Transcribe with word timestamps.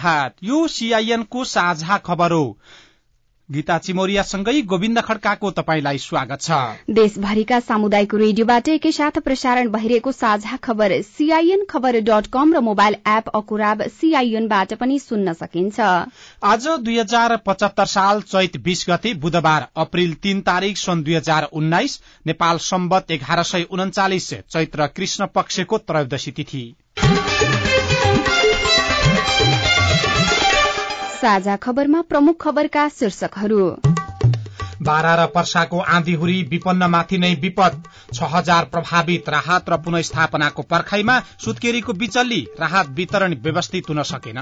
प्रभात 0.00 0.34
यो 0.42 0.66
सीआईएनको 0.68 1.44
साझा 1.46 1.96
खबर 2.00 2.32
हो। 2.32 2.56
गीता 3.48 3.76
चिमोरियासँगै 3.78 4.60
गोविन्द 4.62 5.00
खड्काको 5.00 5.50
तपाईँलाई 5.50 5.98
स्वागत 5.98 6.40
छ। 6.40 6.50
देशभरिका 6.90 7.58
सामुदायिक 7.60 8.14
रेडियोबाट 8.14 8.68
एकैसाथ 8.70 9.18
प्रसारण 9.20 9.68
भइरहेको 9.70 10.12
साझा 10.12 10.56
खबर 10.58 10.92
सीआईएन 11.02 11.64
खबर 11.70 12.00
डट 12.00 12.26
कम 12.32 12.54
र 12.54 12.60
मोबाइल 12.62 12.94
एप 13.08 13.28
अकुराब 13.34 13.82
सीआईएनबाट 13.90 14.74
पनि 14.74 14.98
सुन्न 15.00 15.32
सकिन्छ। 15.34 15.80
आज 15.80 16.68
दुई 16.80 16.98
हजार 16.98 17.36
पचहत्तर 17.46 17.86
साल 17.90 18.22
चैत 18.24 18.56
बीस 18.62 18.86
गते 18.88 19.14
बुधबार 19.20 19.66
अप्रेल 19.76 20.14
तीन 20.22 20.40
तारीक 20.46 20.78
सन् 20.78 21.02
दुई 21.04 21.14
हजार 21.14 21.48
उन्नाइस 21.52 22.00
नेपाल 22.26 22.58
सम्बत 22.64 23.10
एघार 23.10 23.42
सय 23.44 23.66
उन्चालिस 23.70 24.32
चैत्र 24.34 24.86
कृष्ण 24.96 25.26
पक्षको 25.34 25.78
त्रयोदशी 25.80 26.30
तिथि। 26.32 26.64
साझा 31.20 31.56
खबरमा 31.56 32.00
प्रमुख 32.02 32.36
खबरका 32.40 32.88
शीर्षकहरू। 32.88 33.64
बारा 34.82 35.14
र 35.14 35.26
पर्साको 35.26 35.78
आँधीहुरी 35.94 36.36
विपन्नमाथि 36.50 37.18
नै 37.18 37.32
विपद। 37.34 37.82
छ 38.14 38.28
हजार 38.32 38.64
प्रभावित 38.66 39.28
राहत 39.28 39.68
र 39.68 39.76
पुनस्थापनाको 39.76 40.62
पर्खाइमा 40.62 41.18
सुत्केरीको 41.44 41.92
बिचल्ली। 41.92 42.40
राहत 42.60 42.88
वितरण 42.96 43.34
व्यवस्थित 43.42 43.88
हुन 43.88 44.02
सकेन। 44.02 44.40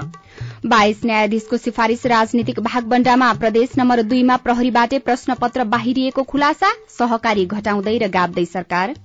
बाइस 0.65 1.01
न्यायाधीशको 1.05 1.57
सिफारिश 1.57 2.05
राजनीतिक 2.05 2.59
भागबण्डामा 2.61 3.33
प्रदेश 3.33 3.77
नम्बर 3.77 4.01
दुईमा 4.07 4.37
प्रहरीबाटै 4.37 4.99
प्रश्नपत्र 4.99 5.63
बाहिरिएको 5.75 6.23
खुलासा। 6.23 6.71
सहकारी 6.99 7.45
घटाउँदै 7.47 7.97
र 7.97 8.07
गाब्दै 8.09 8.45
सरकार। 8.45 8.95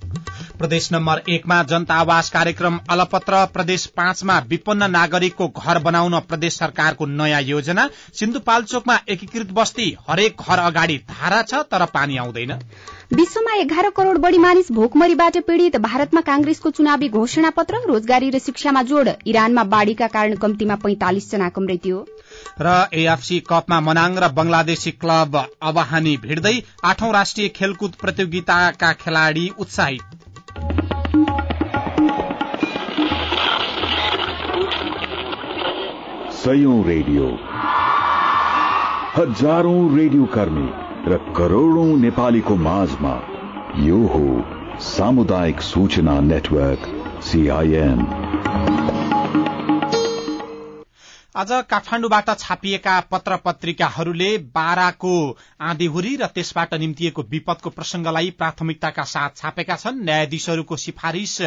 प्रदेश 0.59 0.89
नम्बर 0.93 1.21
एकमा 1.29 1.63
जनता 1.63 1.95
आवास 1.97 2.29
कार्यक्रम 2.31 2.79
अलपत्र 2.91 3.45
प्रदेश 3.55 3.87
पाँचमा 3.97 4.39
विपन्न 4.49 4.91
नागरिकको 4.91 5.49
घर 5.49 5.79
बनाउन 5.83 6.19
प्रदेश 6.23 6.59
सरकारको 6.59 7.07
नयाँ 7.09 7.41
योजना। 7.43 7.89
सिन्धुपाल्चोकमा 8.15 8.99
एकीकृत 9.09 9.51
बस्ती 9.53 9.87
हरेक 10.09 10.43
घर 10.43 10.59
अगाडि 10.61 10.99
धारा 11.09 11.43
छ 11.43 11.63
तर 11.67 11.85
पानी 11.95 12.17
आउँदैन। 12.17 12.53
विश्वमा 13.13 13.55
एघार 13.55 13.89
करोड़ 13.91 14.19
बढ़ी 14.19 14.39
मानिस 14.39 14.71
भोकमरीबाट 14.73 15.37
पीड़ित। 15.47 15.77
भारतमा 15.79 16.21
कांग्रेसको 16.23 16.71
चुनावी 16.71 17.09
घोषणा 17.11 17.51
पत्र 17.51 17.81
रोजगारी 17.87 18.31
र 18.31 18.39
शिक्षामा 18.39 18.83
जोड़। 18.85 19.09
इरानमा 19.27 19.65
बाढ़ीका 19.67 20.07
कारण 20.09 20.35
कम्तीमा 20.37 20.77
पैंतालिस 20.77 21.31
जनाको 21.31 21.61
मृत्यु। 21.61 22.05
र 22.61 22.89
एएफसी 22.95 23.41
कपमा 23.51 23.81
मनाङ 23.83 24.19
र 24.19 24.29
बंगलादेशी 24.33 24.91
क्लब 24.95 25.37
अब 25.63 25.79
हानी 25.91 26.17
भिड्दै 26.17 26.57
आठौं 26.85 27.13
राष्ट्रिय 27.13 27.49
खेलकुद 27.51 27.95
प्रतियोगिताका 28.01 28.93
खेलाड़ी 28.95 29.51
उत्साहित। 29.59 30.14
सयौं 36.45 36.79
रेडियो। 36.85 37.27
हजारौं 39.15 39.97
रेडियो 39.97 40.25
कर्मी 40.35 40.67
र 41.09 41.17
करोड़ौं 41.37 41.87
नेपालीको 41.99 42.57
माझमा 42.59 43.13
यो 43.81 44.01
हो 44.09 44.27
सामुदायिक 44.87 45.61
सूचना 45.63 46.19
नेटवर्क 46.23 46.85
सीआईएन 47.25 48.05
आज 51.37 51.53
काठमाण्डुबाट 51.71 52.29
छापिएका 52.39 52.99
पत्र 53.13 53.37
पत्रिकाहरूले 53.45 54.37
बाराको 54.55 55.15
आँधीहुरी 55.63 56.15
र 56.17 56.27
त्यसबाट 56.35 56.75
निम्तिएको 56.75 57.23
विपदको 57.31 57.71
प्रसंगलाई 57.71 58.31
प्राथमिकताका 58.39 59.05
साथ 59.13 59.37
छापेका 59.37 59.77
छन्। 59.77 60.05
न्यायाधीशहरूको 60.05 60.77
सिफारिश 60.79 61.41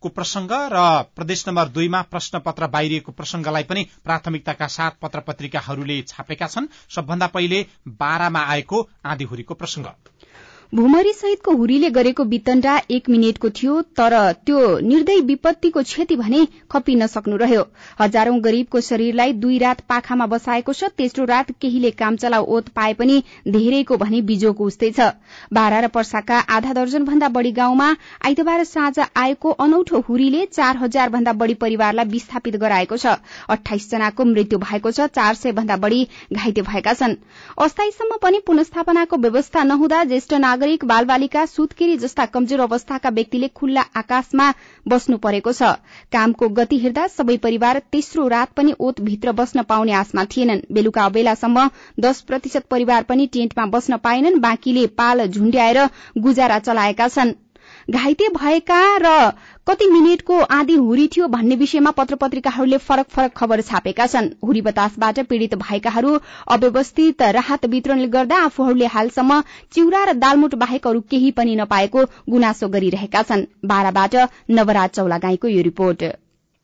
को 0.00 0.08
प्रसंग 0.08 0.52
र 0.72 0.84
प्रदेश 1.16 1.48
नम्बर 1.48 1.68
दुईमा 1.68 2.02
प्रश्न 2.02 2.38
पत्र 2.38 2.66
बाहिरिएको 2.66 3.12
प्रसंगलाई 3.12 3.64
पनि 3.64 3.86
प्राथमिकताका 4.04 4.66
साथ 4.66 4.90
पत्र 5.02 5.20
पत्रिकाहरूले 5.20 6.00
छापेका 6.08 6.46
छन्। 6.46 6.68
सबभन्दा 6.90 7.26
पहिले 7.26 7.66
बाह्रमा 8.00 8.40
आएको 8.46 8.88
आँधीहुरीको 9.04 9.54
प्रसंग। 9.54 9.86
भूमरी 10.72 11.12
सहितको 11.12 11.52
हुरीले 11.56 11.88
गरेको 11.90 12.24
वितण्डा 12.24 12.72
एक 12.90 13.08
मिनटको 13.10 13.48
थियो 13.50 13.80
तर 13.98 14.14
त्यो 14.46 14.58
निर्दय 14.80 15.20
विपत्तिको 15.20 15.82
क्षति 15.82 16.16
भने 16.16 16.46
खपिन 16.70 17.06
सक्नु 17.06 17.36
रह्यो। 17.36 17.64
हजारौं 18.00 18.38
गरीबको 18.44 18.80
शरीरलाई 18.80 19.32
दुई 19.34 19.58
रात 19.58 19.80
पाखामा 19.88 20.26
बसाएको 20.26 20.72
छ 20.72 20.90
तेस्रो 20.96 21.24
रात 21.24 21.50
केहीले 21.60 21.90
कामचला 21.92 22.38
ओत 22.56 22.68
पाए 22.70 22.94
पनि 22.94 23.16
धेरैको 23.48 23.96
भने 23.96 24.20
बिजोको 24.22 24.64
उस्तै 24.64 24.90
छ। 24.90 25.08
बाह्र 25.52 25.80
र 25.80 25.88
पर्साका 25.88 26.38
आधा 26.50 26.72
दर्जन 26.72 27.04
भन्दा 27.04 27.28
बढ़ी 27.30 27.52
गाउँमा 27.52 27.90
आइतबार 28.22 28.64
साँझ 28.64 29.08
आएको 29.16 29.50
अनौठो 29.66 30.00
हुरीले 30.08 30.44
चार 30.52 30.76
हजार 30.76 31.10
भन्दा 31.10 31.32
बढ़ी 31.42 31.54
परिवारलाई 31.66 32.12
विस्थापित 32.14 32.56
गराएको 32.58 32.96
छ। 32.96 33.16
अठाइस 33.48 33.90
जनाको 33.90 34.24
मृत्यु 34.26 34.58
भएको 34.60 34.90
छ 34.92 35.10
चार 35.10 35.34
सय 35.34 35.52
भन्दा 35.52 35.76
बढ़ी 35.88 36.06
घाइते 36.32 36.62
भएका 36.62 36.94
छन्। 36.94 37.18
अस्थायीसम्म 37.58 38.22
पनि 38.22 38.42
पुनस्थापनाको 38.46 39.16
व्यवस्था 39.18 39.62
नहुँदा 39.64 40.02
ज्येष्ठ 40.06 40.34
बालबालिका 40.60 41.44
सुत्केरी 41.46 41.96
जस्ता 41.96 42.24
कमजोर 42.26 42.60
अवस्थाका 42.60 43.08
व्यक्तिले 43.10 43.48
खुल्ला 43.48 43.84
आकाशमा 43.96 44.52
बस्नु 44.86 45.16
परेको 45.18 45.52
छ। 45.52 45.72
कामको 46.12 46.48
गति 46.58 46.78
हेर्दा 46.78 47.06
सबै 47.08 47.36
परिवार 47.38 47.78
तेस्रो 47.92 48.26
रात 48.28 48.52
पनि 48.52 48.74
ओत 48.80 49.00
भित्र 49.00 49.32
बस्न 49.32 49.62
पाउने 49.64 49.92
आशमा 49.94 50.24
थिएनन्। 50.24 50.60
बेलुका 50.72 51.04
अबेलासम्म 51.04 51.68
दश 52.00 52.20
प्रतिशत 52.22 52.66
परिवार 52.70 53.02
पनि 53.02 53.26
टेन्टमा 53.26 53.66
बस्न 53.66 53.96
पाएनन्। 53.96 54.40
बाँकीले 54.40 54.86
पाल 54.86 55.26
झुण्ड्याएर 55.26 55.86
गुजारा 56.18 56.58
चलाएका 56.60 57.08
छन्। 57.08 57.34
घाइते 57.90 58.28
भएका 58.30 58.80
र 59.02 59.12
कति 59.66 59.86
मिनटको 59.90 60.38
आँधी 60.56 60.74
हुरी 60.76 61.06
थियो 61.08 61.26
भन्ने 61.28 61.56
विषयमा 61.56 61.90
पत्र 61.90 62.16
पत्रिकाहरूले 62.16 62.78
फरक 62.78 63.08
फरक 63.08 63.32
खबर 63.36 63.60
छापेका 63.62 64.06
छन्। 64.06 64.28
हुरी 64.44 64.62
बतासबाट 64.62 65.18
पीड़ित 65.28 65.54
भएकाहरू 65.56 66.14
अव्यवस्थित 66.48 67.22
राहत 67.38 67.66
वितरण 67.66 68.06
गर्दा 68.10 68.38
आफूहरूले 68.44 68.86
हालसम्म 68.94 69.42
चिउरा 69.72 70.04
र 70.04 70.12
दालमुट 70.20 70.54
बाहेक 70.56 70.86
अरू 70.86 71.00
केही 71.10 71.30
पनि 71.32 71.56
नपाएको 71.56 72.04
गुनासो 72.30 72.68
गरिरहेका 72.70 73.22
छन्। 73.24 73.46
बाह्रबाट 73.66 74.16
नवराज 74.50 74.90
चौलागाईको 74.90 75.48
यो 75.48 75.62
रिपोर्ट। 75.62 76.04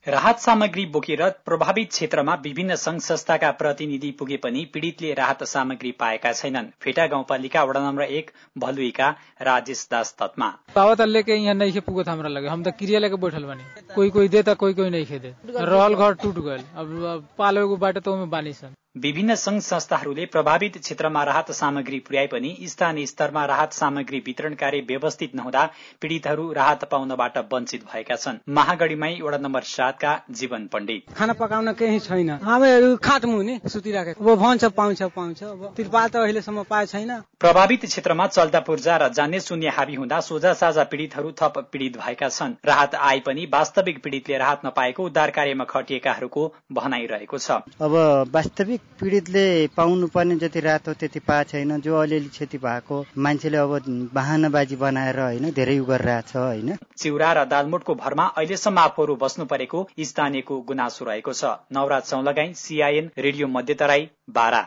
राहत 0.06 0.38
सामग्री 0.38 0.84
बोकेर 0.86 1.22
प्रभावित 1.46 1.88
क्षेत्रमा 1.90 2.34
विभिन्न 2.42 2.74
संघ 2.76 3.00
संस्थाका 3.02 3.50
प्रतिनिधि 3.52 4.10
पुगे 4.18 4.36
पनि 4.42 4.64
पीड़ितले 4.74 5.12
राहत 5.14 5.42
सामग्री 5.44 5.90
पाएका 6.00 6.32
छैनन्। 6.32 6.66
फेटा 6.80 7.06
गाउँपालिका 7.06 7.64
वडा 7.64 7.80
नम्बर 7.80 8.02
एक 8.02 8.30
भलुईका 8.58 9.08
राजेश 9.42 9.86
दास 9.90 10.14
तत्मा। 10.18 10.48
बाबा 10.76 10.94
त 10.94 11.08
लेके 11.10 11.34
यहाँ 11.34 11.54
नहीं 11.54 11.80
पुगो 11.82 12.04
था 12.04 12.12
हमरा 12.12 12.28
लगे। 12.28 12.48
हम 12.48 12.62
त 12.62 12.76
क्रिया 12.78 12.98
लेके 13.02 13.16
बैठल 13.18 13.44
बनी। 13.50 13.64
कोई 13.94 14.10
कोई 14.10 14.28
दे 14.28 14.42
त 14.42 14.54
कोई 14.54 14.74
कोई 14.78 14.90
नहीं 14.90 15.06
खे 15.06 15.18
दे। 15.18 15.34
रहल 15.50 15.94
घर 15.94 16.14
टूट 16.22 16.38
गयल 16.38 16.62
अब 16.62 17.26
पालेको 17.38 17.76
बाटो 17.76 18.00
त 18.00 18.08
उमे 18.08 18.26
बानी 18.30 18.52
छन् 18.52 18.74
विभिन्न 18.96 19.34
संघ 19.34 19.60
संस्थाहरूले 19.60 20.24
प्रभावित 20.26 20.76
क्षेत्रमा 20.78 21.22
राहत 21.24 21.50
सामग्री 21.52 21.98
पुर्याए 21.98 22.26
पनि 22.26 22.56
स्थानीय 22.62 23.06
स्तरमा 23.06 23.44
राहत 23.46 23.72
सामग्री 23.72 24.18
वितरण 24.26 24.54
कार्य 24.54 24.80
व्यवस्थित 24.88 25.34
नहुँदा 25.34 25.64
पीड़ितहरू 26.02 26.52
राहत 26.52 26.84
पाउनबाट 26.84 27.36
वञ्चित 27.52 27.84
भएका 27.84 28.16
छन्। 28.16 28.38
महागढीमै 28.48 29.12
वडा 29.22 29.38
नम्बर 29.38 29.62
सातका 29.62 30.14
जीवन 30.30 30.66
पण्डित। 30.66 31.12
खाना 31.16 31.32
पकाउन 31.32 31.72
केही 31.72 31.98
छैन। 32.00 32.30
हामीहरू 32.42 32.96
खाटमु 33.04 33.42
नि 33.42 33.58
सुतिराखेको 33.66 34.24
अब 34.24 34.38
भन्छ 34.38 34.64
पाउँछ 34.72 35.02
पाउँछ। 35.12 35.42
अब 35.42 35.72
त्रिपाल 35.76 36.08
त 36.08 36.16
अहिलेसम्म 36.16 36.62
पाए 36.64 36.86
छैन। 36.86 37.12
प्रभावित 37.40 37.84
क्षेत्रमा 37.84 38.26
चल्दा 38.28 38.60
पूर्जा 38.60 38.96
र 38.96 39.12
जान्ने 39.12 39.40
शून्य 39.40 39.76
हावी 39.76 39.94
हुँदा 39.94 40.20
सोझा 40.22 40.54
साझा 40.54 40.84
पीड़ितहरू 40.86 41.32
थप 41.36 41.58
पीड़ित 41.72 42.00
भएका 42.00 42.28
छन्। 42.30 42.56
राहत 42.64 42.94
आए 43.02 43.20
पनि 43.20 43.46
वास्तविक 43.52 44.02
पीड़ितले 44.02 44.38
राहत 44.38 44.66
नपाएको 44.66 45.04
उद्धार 45.04 45.30
कार्यमा 45.36 45.64
खटिएकाहरूको 45.68 46.52
भनाइरहेको 46.72 47.38
छ। 47.38 47.60
अब 47.82 48.00
वास्तविक 48.32 48.85
पीडितले 49.00 49.44
पाउनुपर्ने 49.76 50.36
जति 50.36 50.60
रात 50.60 50.88
त्यति 50.90 51.20
पाएको 51.20 51.50
छैन। 51.50 51.80
जो 51.80 51.96
अलिअलि 51.96 52.28
क्षति 52.28 52.58
भएको 52.58 53.04
मान्छेले 53.18 53.58
अब 53.58 53.72
बाहनाबाजी 54.14 54.76
बनाएर 54.76 55.20
होइन 55.20 55.50
धेरै 55.52 55.78
उ 55.78 55.84
गरिरहेछ 55.84 56.36
होइन। 56.36 56.76
चिउरा 56.96 57.32
र 57.32 57.44
दालमुटको 57.46 57.94
भरमा 57.96 58.26
अहिलेसम्म 58.36 58.78
आफूहरू 58.78 59.16
बस्नु 59.16 59.44
परेको 59.46 59.88
स्थानीयको 60.02 60.60
गुनासो 60.62 61.04
रहेको 61.04 61.32
छ। 61.32 61.56
Navaraj 61.72 62.02
Chaulagai 62.04 62.52
CIN 62.56 63.10
radio 63.18 63.46
Madhyatarai 63.48 64.08
Bara. 64.30 64.62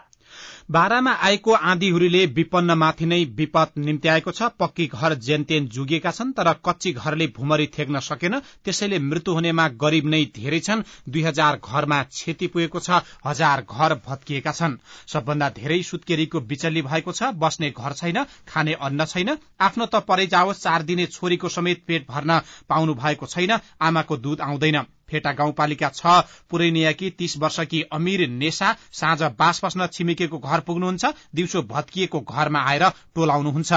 बारामा 0.69 1.11
आएको 1.25 1.51
आँधीहुरीले 1.51 2.25
विपन्नमाथि 2.29 3.05
नै 3.05 3.23
विपद 3.37 3.69
निम्त्याएको 3.79 4.31
छ। 4.31 4.49
पक्की 4.59 4.85
घर 4.87 5.13
जेनतेन 5.17 5.67
जुगिएका 5.67 6.11
छन् 6.11 6.33
तर 6.33 6.51
कच्ची 6.65 6.91
घरले 6.93 7.27
भूमरी 7.37 7.65
थेग्न 7.67 7.99
सकेन। 7.99 8.39
त्यसैले 8.65 8.99
मृत्यु 9.01 9.33
हुनेमा 9.33 9.67
गरीब 9.81 10.05
नै 10.07 10.23
धेरै 10.35 10.59
छन्। 10.59 10.83
दुई 11.09 11.21
हजार 11.23 11.57
घरमा 11.57 12.01
क्षति 12.03 12.47
पुगेको 12.47 12.79
छ 12.79 13.01
हजार 13.25 13.61
घर 13.63 13.93
भत्किएका 14.05 14.51
छन्। 14.51 14.77
सबभन्दा 15.07 15.49
धेरै 15.57 15.81
सुत्केरीको 15.83 16.39
बिचल्ली 16.45 16.81
भएको 16.83 17.11
छ 17.11 17.33
बस्ने 17.35 17.69
घर 17.71 17.93
छैन 17.93 18.23
खाने 18.47 18.73
अन्न 18.79 19.05
छैन 19.05 19.37
आफ्नो 19.61 19.85
त 19.85 20.05
परै 20.05 20.27
जाओस् 20.27 20.63
चार 20.63 20.83
दिने 20.83 21.05
छोरीको 21.09 21.49
समेत 21.49 21.83
पेट 21.87 22.07
भर्न 22.09 22.39
पाउनु 22.69 22.93
भएको 22.93 23.25
छैन 23.27 23.57
आमाको 23.81 24.17
दूध 24.19 24.41
आउँदैन। 24.43 24.81
फेटा 25.09 25.31
गाउँपालिका 25.33 25.89
छ। 25.91 26.23
पुरैनियाकी 26.49 27.09
तीस 27.11 27.37
वर्षकी 27.37 27.81
अमीर 27.91 28.27
नेसा 28.29 28.75
साँझ 28.93 29.21
बास 29.39 29.61
बस्न 29.63 29.87
छिमेकीको 29.89 30.37
घर 30.39 30.59
पुग्नुहुन्छ 30.61 31.05
दिउँसो 31.35 31.61
भत्किएको 31.65 32.19
घरमा 32.21 32.59
आएर 32.61 32.83
टोलाउनुहुन्छ। 33.15 33.73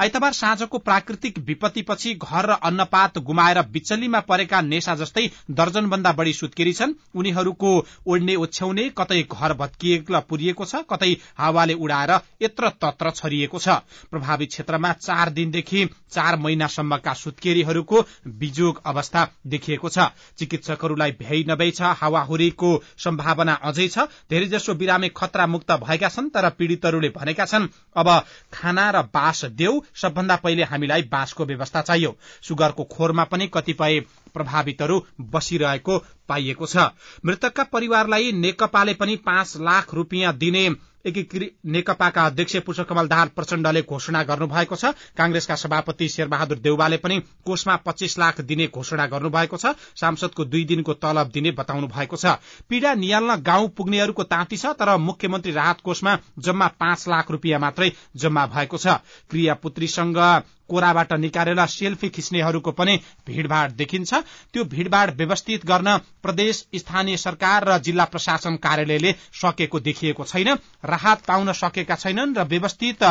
आइतबार 0.00 0.32
साँझको 0.34 0.78
प्राकृतिक 0.80 1.38
विपत्तिपछि 1.46 2.14
घर 2.16 2.46
र 2.46 2.58
अन्नपात 2.64 3.18
गुमाएर 3.20 3.62
बिचल्लीमा 3.72 4.20
परेका 4.22 4.60
नेसा 4.62 4.94
जस्तै 4.94 5.26
दर्जन 5.52 5.88
भन्दा 5.90 6.12
बढ़ी 6.12 6.32
सुत्केरी 6.34 6.72
छन्। 6.72 6.94
उनीहरूको 7.14 7.70
ओड्ने 8.06 8.34
ओछ्याउने 8.36 8.88
कतै 8.98 9.22
घर 9.24 9.52
भत्किएला 9.54 10.20
पुरिएको 10.20 10.64
छ 10.64 10.82
कतै 10.90 11.12
हावाले 11.38 11.74
उडाएर 11.76 12.12
यत्र 12.42 12.68
तत्र 12.82 13.10
छरिएको 13.12 13.58
छ। 13.58 13.68
प्रभावित 14.10 14.48
क्षेत्रमा 14.48 14.92
चार 14.94 15.30
दिनदेखि 15.30 15.84
चार 16.10 16.36
महिनासम्मका 16.38 17.12
सुत्केरीहरूको 17.14 18.04
बिजोग 18.38 18.80
अवस्था 18.84 19.28
देखिएको 19.46 19.88
छ। 19.88 19.98
चिकित्सकहरूलाई 20.74 21.10
भ्याइ 21.12 21.70
छ 21.70 21.82
हावाहुरीको 21.94 22.70
सम्भावना 22.98 23.54
अझै 23.62 23.88
छ। 23.88 23.98
धेरैजसो 24.30 24.74
बिरामी 24.74 25.08
खतरा 25.08 25.46
मुक्त 25.46 25.72
भएका 25.80 26.08
छन् 26.08 26.30
तर 26.30 26.48
पीड़ितहरूले 26.50 27.08
भनेका 27.10 27.44
छन् 27.44 27.68
अब 27.96 28.08
खाना 28.52 28.90
र 28.90 29.02
बाँस 29.14 29.44
देऊ 29.54 29.80
सबभन्दा 29.94 30.36
पहिले 30.36 30.62
हामीलाई 30.64 31.02
बाँसको 31.10 31.44
व्यवस्था 31.44 31.80
चाहियो। 31.82 32.16
सुगरको 32.42 32.84
खोरमा 32.86 33.24
पनि 33.24 33.46
कतिपय 33.54 34.00
प्रभावितहरू 34.34 35.02
बसिरहेको 35.30 35.98
पाइएको 36.28 36.66
छ। 36.66 36.88
मृतकका 37.24 37.62
परिवारलाई 37.72 38.32
नेकपाले 38.34 38.94
पनि 38.94 39.16
पाँच 39.26 39.56
लाख 39.60 39.94
रूपियाँ 39.94 40.36
दिने 40.36 40.68
एकीकृत 41.04 41.50
नेकपाका 41.66 42.22
अध्यक्ष 42.26 42.56
पुष्पकमल 42.66 43.08
दाहाल 43.08 43.28
प्रचण्डले 43.36 43.82
घोषणा 43.84 44.22
गर्नुभएको 44.24 44.76
छ। 44.76 44.92
कांग्रेसका 45.16 45.54
सभापति 45.54 46.08
शेरबहादुर 46.08 46.58
देउवाले 46.58 46.96
पनि 46.96 47.18
कोषमा 47.44 47.76
पच्चीस 47.84 48.18
लाख 48.18 48.40
दिने 48.42 48.66
घोषणा 48.68 49.06
गर्नुभएको 49.06 49.56
छ। 49.56 49.74
सांसदको 49.94 50.44
दुई 50.44 50.64
दिनको 50.64 50.92
तलब 50.96 51.30
दिने 51.30 51.50
बताउनु 51.52 51.86
भएको 51.88 52.16
छ। 52.16 52.40
पीड़ा 52.70 52.94
निहाल्न 52.94 53.36
गाउँ 53.42 53.68
पुग्नेहरूको 53.76 54.22
ताँती 54.24 54.56
छ 54.56 54.72
तर 54.80 54.96
मुख्यमन्त्री 54.98 55.52
राहत 55.52 55.80
कोषमा 55.84 56.18
जम्मा 56.40 56.68
पाँच 56.80 57.08
लाख 57.08 57.30
रूपियाँ 57.30 57.60
मात्रै 57.60 57.92
जम्मा 58.16 58.46
भएको 58.46 58.78
छ। 58.78 58.96
क्रिया 59.30 59.54
पुत्रीसँग 59.60 60.16
कोराबाट 60.68 61.12
निकालेर 61.14 61.66
सेल्फी 61.66 62.08
खिच्नेहरूको 62.08 62.70
पनि 62.72 62.96
भीड़भाड़ 63.26 63.70
देखिन्छ। 63.72 64.14
त्यो 64.52 64.64
भीड़भाड़ 64.64 65.10
व्यवस्थित 65.10 65.66
गर्न 65.66 65.96
प्रदेश 66.22 66.64
स्थानीय 66.74 67.16
सरकार 67.16 67.68
र 67.68 67.78
जिल्ला 67.80 68.04
प्रशासन 68.04 68.56
कार्यालयले 68.56 69.12
सकेको 69.34 69.80
देखिएको 69.80 70.24
छैन। 70.24 70.48
राहत 70.84 71.22
पाउन 71.26 71.52
सकेका 71.54 71.94
छैनन् 71.96 72.34
र 72.36 72.44
व्यवस्थित 72.44 73.02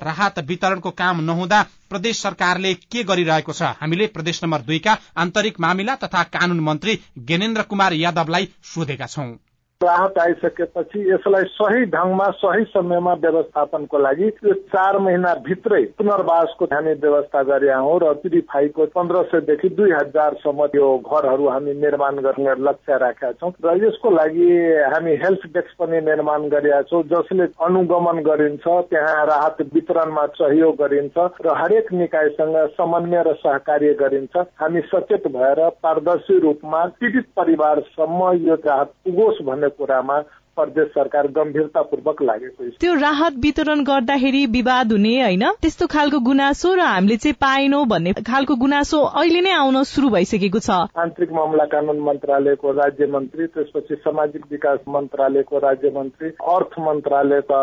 राहत 0.00 0.38
वितरणको 0.48 0.90
काम 0.92 1.20
नहुँदा 1.20 1.62
प्रदेश 1.90 2.22
सरकारले 2.22 2.74
के 2.74 3.02
गरिरहेको 3.04 3.52
छ? 3.52 3.62
हामीले 3.80 4.06
प्रदेश 4.06 4.44
नम्बर 4.44 4.60
दुईका 4.62 4.98
आन्तरिक 5.16 5.60
मामिला 5.60 5.94
तथा 5.96 6.22
कानून 6.30 6.60
मन्त्री 6.60 6.98
ज्ञानेन्द्र 7.18 7.62
कुमार 7.62 7.92
यादवलाई 7.94 8.48
सोधेका 8.64 9.06
छौं। 9.06 9.49
राहत 9.82 10.18
आइसकेपछि 10.18 11.02
यसलाई 11.10 11.44
सही 11.50 11.84
ढंगमा 11.92 12.24
सही 12.38 12.64
समयमा 12.64 13.12
व्यवस्थापनको 13.20 13.98
लागि 13.98 14.26
यो 14.44 14.52
चार 14.72 14.98
महिना 14.98 15.32
भित्रै 15.44 15.80
पुनर्वासको 15.98 16.64
हामी 16.72 16.92
व्यवस्था 17.00 17.42
गरेका 17.42 17.78
हौ 17.78 17.96
र 17.98 18.12
पिडिफाईको 18.20 18.86
पन्ध्र 18.96 19.22
सयदेखि 19.30 19.68
दुई 19.78 19.90
हजारसम्म 19.92 20.66
यो 20.74 20.88
घरहरू 21.00 21.48
हामी 21.48 21.74
निर्माण 21.76 22.18
गर्ने 22.26 22.54
लक्ष्य 22.60 22.98
राखेका 23.04 23.30
छौँ 23.40 23.52
र 23.64 23.76
यसको 23.84 24.10
लागि 24.10 24.50
हामी 24.86 25.14
हेल्थ 25.24 25.46
डेस्क 25.54 25.72
पनि 25.78 26.00
निर्माण 26.10 26.48
गरेका 26.52 26.82
छौँ 26.92 27.02
जसले 27.14 27.48
अनुगमन 27.64 28.22
गरिन्छ 28.28 28.66
त्यहाँ 28.92 29.24
राहत 29.32 29.64
वितरणमा 29.72 30.26
सहयोग 30.34 30.76
गरिन्छ 30.82 31.26
र 31.46 31.56
हरेक 31.62 31.92
निकायसँग 31.94 32.60
समन्वय 32.76 33.22
र 33.22 33.34
सहकार्य 33.38 33.96
गरिन्छ। 34.02 34.36
हामी 34.60 34.80
सचेत 34.92 35.32
भएर 35.32 35.64
पारदर्शी 35.82 36.38
रूपमा 36.40 36.84
पीडित 37.00 37.32
परिवारसम्म 37.36 38.32
यो 38.44 38.60
राहत 38.66 38.94
पुगोस् 39.04 39.44
भन्ने 39.46 39.68
कुरामा 39.70 40.18
प्रदेश 40.60 40.88
सरकार 40.94 41.26
गम्भीरतापूर्वक 41.36 42.22
लागेको 42.22 42.68
छ। 42.68 42.76
त्यो 42.80 42.94
राहत 43.00 43.40
वितरण 43.42 43.84
गर्दाखेरि 43.84 44.44
विवाद 44.52 44.92
हुने 44.92 45.14
होइन? 45.20 45.44
त्यस्तो 45.62 45.86
खालको 45.90 46.18
गुनासो 46.22 46.74
र 46.74 46.80
हामीले 46.82 47.16
चाहिँ 47.16 47.34
पाएनौ 47.40 47.84
भन्ने 47.90 48.12
खालको 48.26 48.54
गुनासो 48.56 48.98
अहिले 49.20 49.40
नै 49.40 49.52
आउन 49.54 49.82
शुरू 49.86 50.08
भइसकेको 50.10 50.58
छ। 50.60 50.70
आन्तरिक 51.00 51.32
मामला 51.32 51.64
कानून 51.72 51.98
मन्त्रालयको 52.00 52.72
राज्य 52.72 53.06
मन्त्री 53.10 53.46
त्यसपछि 53.48 53.94
सामाजिक 54.00 54.44
विकास 54.50 54.78
मन्त्रालयको 54.88 55.58
राज्य 55.58 55.90
मन्त्री 55.96 56.28
अर्थ 56.50 56.78
मन्त्रालयका 56.80 57.60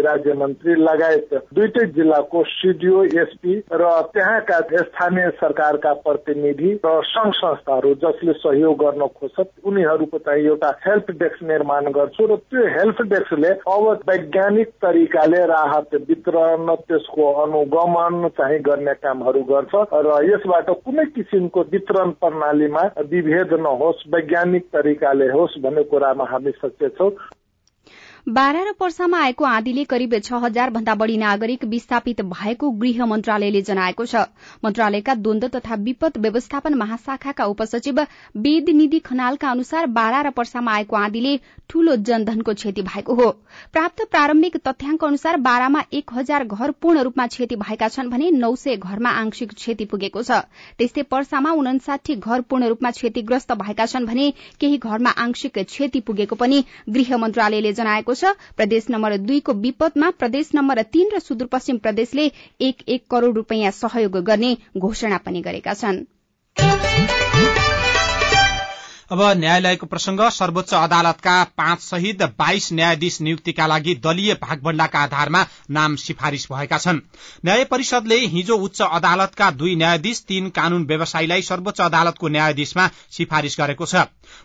राज्य 0.00 0.32
मन्त्री 0.34 0.74
लगायत 0.80 1.34
दुइटै 1.54 1.86
जिल्लाको 1.92 2.42
सिडिओ 2.46 3.02
एसपी 3.22 3.58
र 3.74 3.90
त्यहाँका 4.14 4.58
स्थानीय 4.80 5.28
सरकारका 5.40 5.92
प्रतिनिधि 6.06 6.72
र 6.86 7.00
संघ 7.04 7.32
संस्थाहरू 7.34 7.94
जसले 8.04 8.32
सहयोग 8.38 8.76
गर्न 8.78 9.06
खोज्छ 9.18 9.46
उनीहरूको 9.64 10.18
चाहिँ 10.20 10.46
एउटा 10.46 10.70
हेल्प 10.86 11.10
डेस्क 11.20 11.42
निर्माण 11.44 11.90
गर्छु। 11.92 12.29
र 12.30 12.36
त्यो 12.36 12.66
हेल्प 12.68 13.00
डेस्कले 13.02 13.48
अब 13.66 13.86
वैज्ञानिक 14.08 14.68
तरिकाले 14.82 15.40
राहत 15.46 15.94
वितरण 16.08 16.74
त्यसको 16.88 17.32
अनुगमन 17.42 18.28
चाहिँ 18.38 18.58
गर्ने 18.60 18.94
कामहरू 18.94 19.42
गर्छ 19.50 19.82
र 20.06 20.18
यसबाट 20.26 20.70
कुनै 20.84 21.04
किसिमको 21.16 21.60
वितरण 21.72 22.10
प्रणालीमा 22.22 22.84
विभेद 23.10 23.54
नहोस् 23.60 24.06
वैज्ञानिक 24.14 24.64
तरिकाले 24.72 25.28
होस् 25.32 25.58
भन्ने 25.58 25.82
कुरामा 25.90 26.24
हामी 26.24 26.50
सचेत 26.62 26.96
छौँ। 26.98 27.10
बारा 28.30 28.60
र 28.62 28.72
पर्सामा 28.80 29.18
आएको 29.20 29.44
आँधीले 29.44 29.84
करिब 29.84 30.14
छ 30.16 30.38
हजार 30.42 30.70
भन्दा 30.70 30.94
बढ़ी 30.94 31.16
नागरिक 31.18 31.64
विस्थापित 31.66 32.20
भएको 32.22 32.70
गृह 32.80 33.06
मन्त्रालयले 33.06 33.62
जनाएको 33.62 34.04
छ। 34.06 34.22
मन्त्रालयका 34.64 35.14
द्वन्द 35.16 35.44
तथा 35.54 35.74
विपद 35.80 36.18
व्यवस्थापन 36.18 36.74
महाशाखाका 36.74 37.44
उपसचिव 37.46 38.00
वेद 38.36 38.68
निधि 38.72 38.98
खनालका 39.00 39.50
अनुसार 39.50 39.86
बारा 39.88 40.20
र 40.20 40.30
पर्सामा 40.30 40.72
आएको 40.72 40.96
आँधीले 40.96 41.36
ठूलो 41.70 41.96
जनधनको 41.98 42.54
क्षति 42.54 42.82
भएको 42.82 43.14
हो। 43.14 43.30
प्राप्त 43.72 44.02
प्रारम्भिक 44.10 44.56
तथ्याङ्क 44.58 45.04
अनुसार 45.04 45.36
बारामा 45.40 45.82
एक 45.92 46.10
हजार 46.12 46.44
घर 46.46 46.70
पूर्ण 46.72 47.02
रूपमा 47.02 47.26
क्षति 47.26 47.56
भएका 47.56 47.88
छन् 47.88 48.10
भने 48.10 48.30
नौ 48.32 48.54
सय 48.56 48.76
घरमा 48.76 49.10
आंशिक 49.16 49.54
क्षति 49.54 49.84
पुगेको 49.86 50.22
छ। 50.22 50.38
त्यस्तै 50.78 51.02
पर्सामा 51.10 51.52
उनासाठी 51.54 52.16
घर 52.16 52.40
पूर्ण 52.42 52.68
रूपमा 52.68 52.90
क्षतिग्रस्त 52.92 53.52
भएका 53.56 53.86
छन् 53.86 54.06
भने 54.06 54.30
केही 54.60 54.78
घरमा 54.78 55.10
आंशिक 55.18 55.58
क्षति 55.58 56.00
पुगेको 56.02 56.36
पनि 56.36 56.64
गृह 56.88 57.16
मन्त्रालयले 57.18 57.72
जनाएको 57.72 58.14
छ। 58.14 58.19
प्रदेश 58.24 58.86
नम्बर 58.90 59.16
दुईको 59.16 59.52
विपदमा 59.52 60.10
प्रदेश 60.10 60.50
नम्बर 60.54 60.82
तीन 60.82 61.10
र 61.14 61.18
सुदूरपश्चिम 61.18 61.78
प्रदेशले 61.78 62.30
एक 62.60 62.76
एक 62.88 63.04
करोड़ 63.10 63.34
रूपियाँ 63.34 63.70
सहयोग 63.70 64.16
गर्ने 64.16 64.56
घोषणा 64.76 65.16
पनि 65.16 65.40
गरेका 65.40 65.74
छन्। 65.74 66.04
अब 69.10 69.20
न्यायालयको 69.36 69.86
प्रसंग 69.86 70.20
सर्वोच्च 70.30 70.74
अदालतका 70.74 71.32
पाँच 71.44 71.80
सहित 71.80 72.22
बाइस 72.22 72.72
न्यायाधीश 72.72 73.20
नियुक्तिका 73.20 73.66
लागि 73.66 73.94
दलीय 73.94 74.34
भागभण्डाका 74.34 74.98
आधारमा 74.98 75.46
नाम 75.70 75.96
सिफारिश 75.96 76.46
भएका 76.52 76.78
छन्। 76.78 77.00
न्याय 77.44 77.64
परिषदले 77.64 78.16
हिजो 78.26 78.56
उच्च 78.56 78.82
अदालतका 78.82 79.50
दुई 79.50 79.74
न्यायाधीश 79.76 80.24
तीन 80.28 80.48
कानून 80.50 80.84
व्यवसायीलाई 80.86 81.42
सर्वोच्च 81.42 81.80
अदालतको 81.80 82.28
न्यायाधीशमा 82.28 82.86
सिफारिश 83.10 83.60
गरेको 83.60 83.86
छ। 83.86 83.94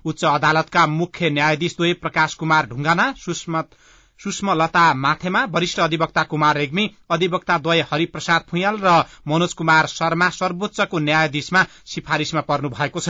उच्च 0.05 0.23
अदालतका 0.25 0.85
मुख्य 0.89 1.29
न्यायाधीश 1.29 1.75
द्वय 1.77 1.93
प्रकाश 1.95 2.33
कुमार 2.35 2.67
ढुंगाना 2.67 3.13
सुषमा 4.19 4.53
लता 4.53 4.83
माथेमा 4.95 5.43
वरिष्ठ 5.45 5.79
अधिवक्ता 5.79 6.23
कुमार 6.23 6.55
रेग्मी 6.57 6.89
अधिवक्ता 7.11 7.57
द्वय 7.57 7.81
हरिप्रसाद 7.91 8.43
फुयाल 8.49 8.77
र 8.83 8.91
मनोज 9.27 9.53
कुमार 9.53 9.87
शर्मा 9.87 10.29
सर्वोच्चको 10.31 10.99
न्यायाधीशमा 10.99 11.63
सिफारिशमा 11.85 12.41
पर्नु 12.41 12.69
भएको 12.69 12.99
छ। 12.99 13.09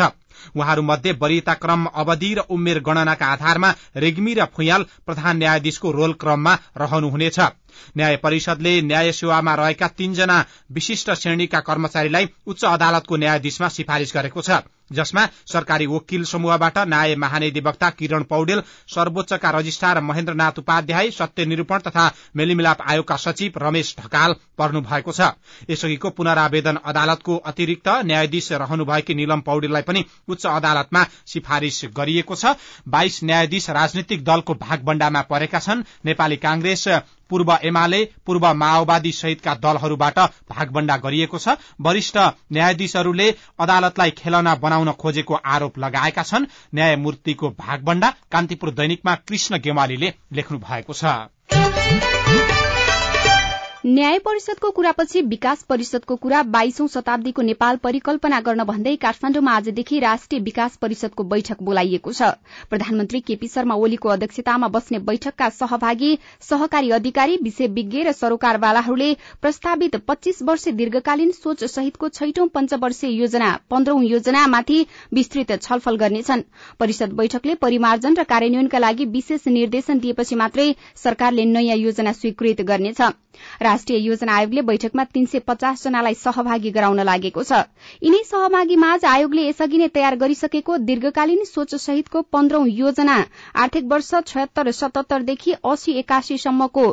उहाँहरू 0.55 0.81
मध्ये 0.81 1.11
वरियता 1.21 1.53
क्रम 1.55 1.85
अवधि 1.95 2.33
र 2.33 2.39
उमेर 2.49 2.79
गणनाका 2.79 3.25
आधारमा 3.27 3.69
रेग्मी 3.97 4.33
र 4.33 4.45
फुयाल 4.55 4.85
प्रधान 5.05 5.37
न्यायाधीशको 5.37 5.91
रोल 5.91 6.13
क्रममा 6.13 6.57
रहनुहुनेछ। 6.77 7.39
न्याय 7.97 8.15
परिषदले 8.17 8.79
न्याय 8.81 9.11
सेवामा 9.11 9.55
रहेका 9.55 9.87
तीनजना 9.97 10.43
विशिष्ट 10.71 11.11
श्रेणीका 11.13 11.59
कर्मचारीलाई 11.61 12.27
उच्च 12.47 12.63
अदालतको 12.65 13.17
न्यायाधीशमा 13.17 13.69
सिफारिश 13.69 14.13
गरेको 14.13 14.41
छ 14.41 14.63
जसमा 14.93 15.21
सरकारी 15.51 15.85
वकिल 15.87 16.23
समूहबाट 16.23 16.77
न्याय 16.87 17.15
महानिधिवक्ता 17.15 17.89
किरण 17.89 18.23
पौडेल 18.23 18.61
सर्वोच्चका 18.95 19.49
रजिस्ट्रार 19.49 19.99
महेन्द्रनाथ 20.01 20.59
उपाध्याय 20.59 21.09
सत्य 21.11 21.45
निरूपण 21.45 21.79
तथा 21.87 22.03
मेलिमिलाप 22.35 22.81
आयोगका 22.81 23.15
सचिव 23.17 23.57
रमेश 23.57 23.95
ढकाल 23.99 24.35
पर्नु 24.57 24.81
भएको 24.81 25.11
छ। 25.11 25.31
यसअघिको 25.69 26.09
पुनरावेदन 26.09 26.77
अदालतको 26.85 27.37
अतिरिक्त 27.45 27.87
न्यायाधीश 28.05 28.51
रहनुभएकी 28.53 29.13
निलम 29.15 29.41
पौडेललाई 29.41 29.81
पनि 29.81 30.05
उच्च 30.29 30.45
अदालतमा 30.45 31.03
सिफारिश 31.33 31.81
गरिएको 31.97 32.35
छ। 32.35 32.53
बाइस 32.87 33.19
न्यायाधीश 33.23 33.69
राजनीतिक 33.71 34.23
दलको 34.23 34.53
भागबण्डामा 34.55 35.21
परेका 35.25 35.59
छन्। 35.59 35.83
नेपाली 36.05 36.37
कांग्रेस 36.37 36.87
पूर्व 37.29 37.51
एमाले 37.63 38.03
पूर्व 38.25 38.45
माओवादी 38.53 39.11
सहितका 39.11 39.53
दलहरूबाट 39.55 40.19
भागबण्डा 40.49 40.97
गरिएको 40.97 41.37
छ। 41.37 41.57
वरिष्ठ 41.81 42.17
न्यायाधीशहरूले 42.51 43.27
अदालतलाई 43.59 44.11
खेलौना 44.11 44.55
बनाउन 44.55 44.91
खोजेको 44.91 45.33
आरोप 45.45 45.79
लगाएका 45.79 46.23
छन्। 46.23 46.45
न्यायमूर्तिको 46.75 47.49
भागबण्डा 47.59 48.13
कान्तिपुर 48.31 48.69
दैनिकमा 48.71 49.15
कृष्ण 49.27 49.57
गेवालीले 49.59 50.13
लेख्नु 50.31 50.57
भएको 50.59 50.93
छ। 50.93 52.54
न्याय 53.85 54.17
परिषदको 54.19 54.69
कुरापछि 54.71 55.21
विकास 55.21 55.61
परिषदको 55.63 56.15
कुरा 56.15 56.41
बाइसौं 56.43 56.87
शताब्दीको 56.87 57.41
नेपाल 57.41 57.75
परिकल्पना 57.77 58.39
गर्न 58.41 58.63
भन्दै 58.65 58.95
काठमाण्डुमा 58.95 59.51
आजदेखि 59.53 59.99
राष्ट्रिय 59.99 60.41
विकास 60.41 60.77
परिषदको 60.77 61.23
बैठक 61.23 61.61
बोलाइएको 61.61 62.11
छ। 62.11 62.29
प्रधानमन्त्री 62.69 63.19
केपी 63.21 63.47
शर्मा 63.47 63.75
ओलीको 63.77 64.09
अध्यक्षतामा 64.09 64.67
बस्ने 64.67 64.99
बैठकका 65.09 65.49
सहभागी 65.51 66.17
सहकारी 66.41 66.89
अधिकारी 66.97 67.37
विषय 67.43 67.67
विज्ञ 67.75 68.03
र 68.03 68.11
सरोकारवालाहरूले 68.13 69.11
प्रस्तावित 69.41 69.95
पच्चीस 70.07 70.41
वर्ष 70.41 70.67
दीर्घकालीन 70.81 71.31
सोच 71.33 71.63
सहितको 71.65 72.09
छैटौं 72.11 72.47
पञ्चवर्षीय 72.57 73.13
योजना 73.17 73.51
पन्ध्रौं 73.69 74.01
योजनामाथि 74.03 74.79
विस्तृत 75.13 75.51
छलफल 75.61 75.97
गर्नेछन्। 75.97 76.43
परिषद 76.79 77.13
बैठकले 77.13 77.55
परिमार्जन 77.61 78.17
र 78.17 78.23
कार्यान्वयनका 78.33 78.79
लागि 78.79 79.05
विशेष 79.13 79.47
निर्देशन 79.59 79.99
दिएपछि 79.99 80.35
मात्रै 80.35 80.67
सरकारले 81.03 81.45
नयाँ 81.53 81.77
योजना 81.77 82.13
स्वीकृत 82.15 82.61
गर्नेछ। 82.63 83.01
राष्ट्रिय 83.75 83.99
योजना 83.99 84.33
आयोगले 84.33 84.61
बैठकमा 84.63 85.03
तीन 85.13 85.25
सय 85.27 85.39
पचास 85.47 85.83
जनालाई 85.83 86.13
सहभागी 86.15 86.69
गराउन 86.71 86.99
लागेको 87.03 87.43
छ। 87.43 87.57
यिनै 88.03 88.21
सहभागी 88.25 88.75
माझ 88.79 89.03
आयोगले 89.05 89.41
यसअघि 89.47 89.77
नै 89.77 89.87
तयार 89.95 90.15
गरिसकेको 90.15 90.77
दीर्घकालीन 90.85 91.43
सोच 91.45 91.75
सहितको 91.77 92.21
पन्ध्रौं 92.31 92.67
योजना 92.69 93.17
आर्थिक 93.63 93.91
वर्ष 93.91 94.11
छयत्तर 94.27 94.71
सतहत्तरदेखि 94.71 95.55
अस्सी 95.65 95.97
एकासीसम्मको 95.99 96.85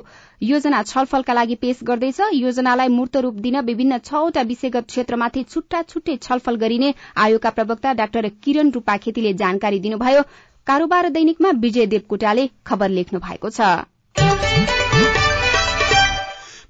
योजना 0.42 0.82
छलफलका 0.84 1.32
लागि 1.32 1.54
पेश 1.62 1.84
गर्दैछ। 1.84 2.20
योजनालाई 2.34 2.88
मूर्त 2.90 3.16
रूप 3.22 3.34
दिन 3.46 3.60
विभिन्न 3.62 3.98
छवटा 4.02 4.42
विषयगत 4.50 4.86
क्षेत्रमाथि 4.88 5.42
छुट्टा 5.44 5.82
छुट्टै 5.84 6.16
छलफल 6.22 6.56
गरिने 6.64 6.92
आयोगका 7.18 7.50
प्रवक्ता 7.60 7.92
डाक्टर 7.94 8.28
किरण 8.42 8.70
रूपा 8.72 8.96
खेतीले 8.98 9.34
जानकारी 9.36 9.80
दिनुभयो। 9.80 10.26
कारोबार 10.66 11.08
दैनिकमा 11.12 11.50
विजय 11.60 11.86
देवकोटाले 11.88 12.50
खबर 12.66 12.88
लेख्नु 12.90 13.20
भएको 13.20 13.50
छ। 13.52 13.72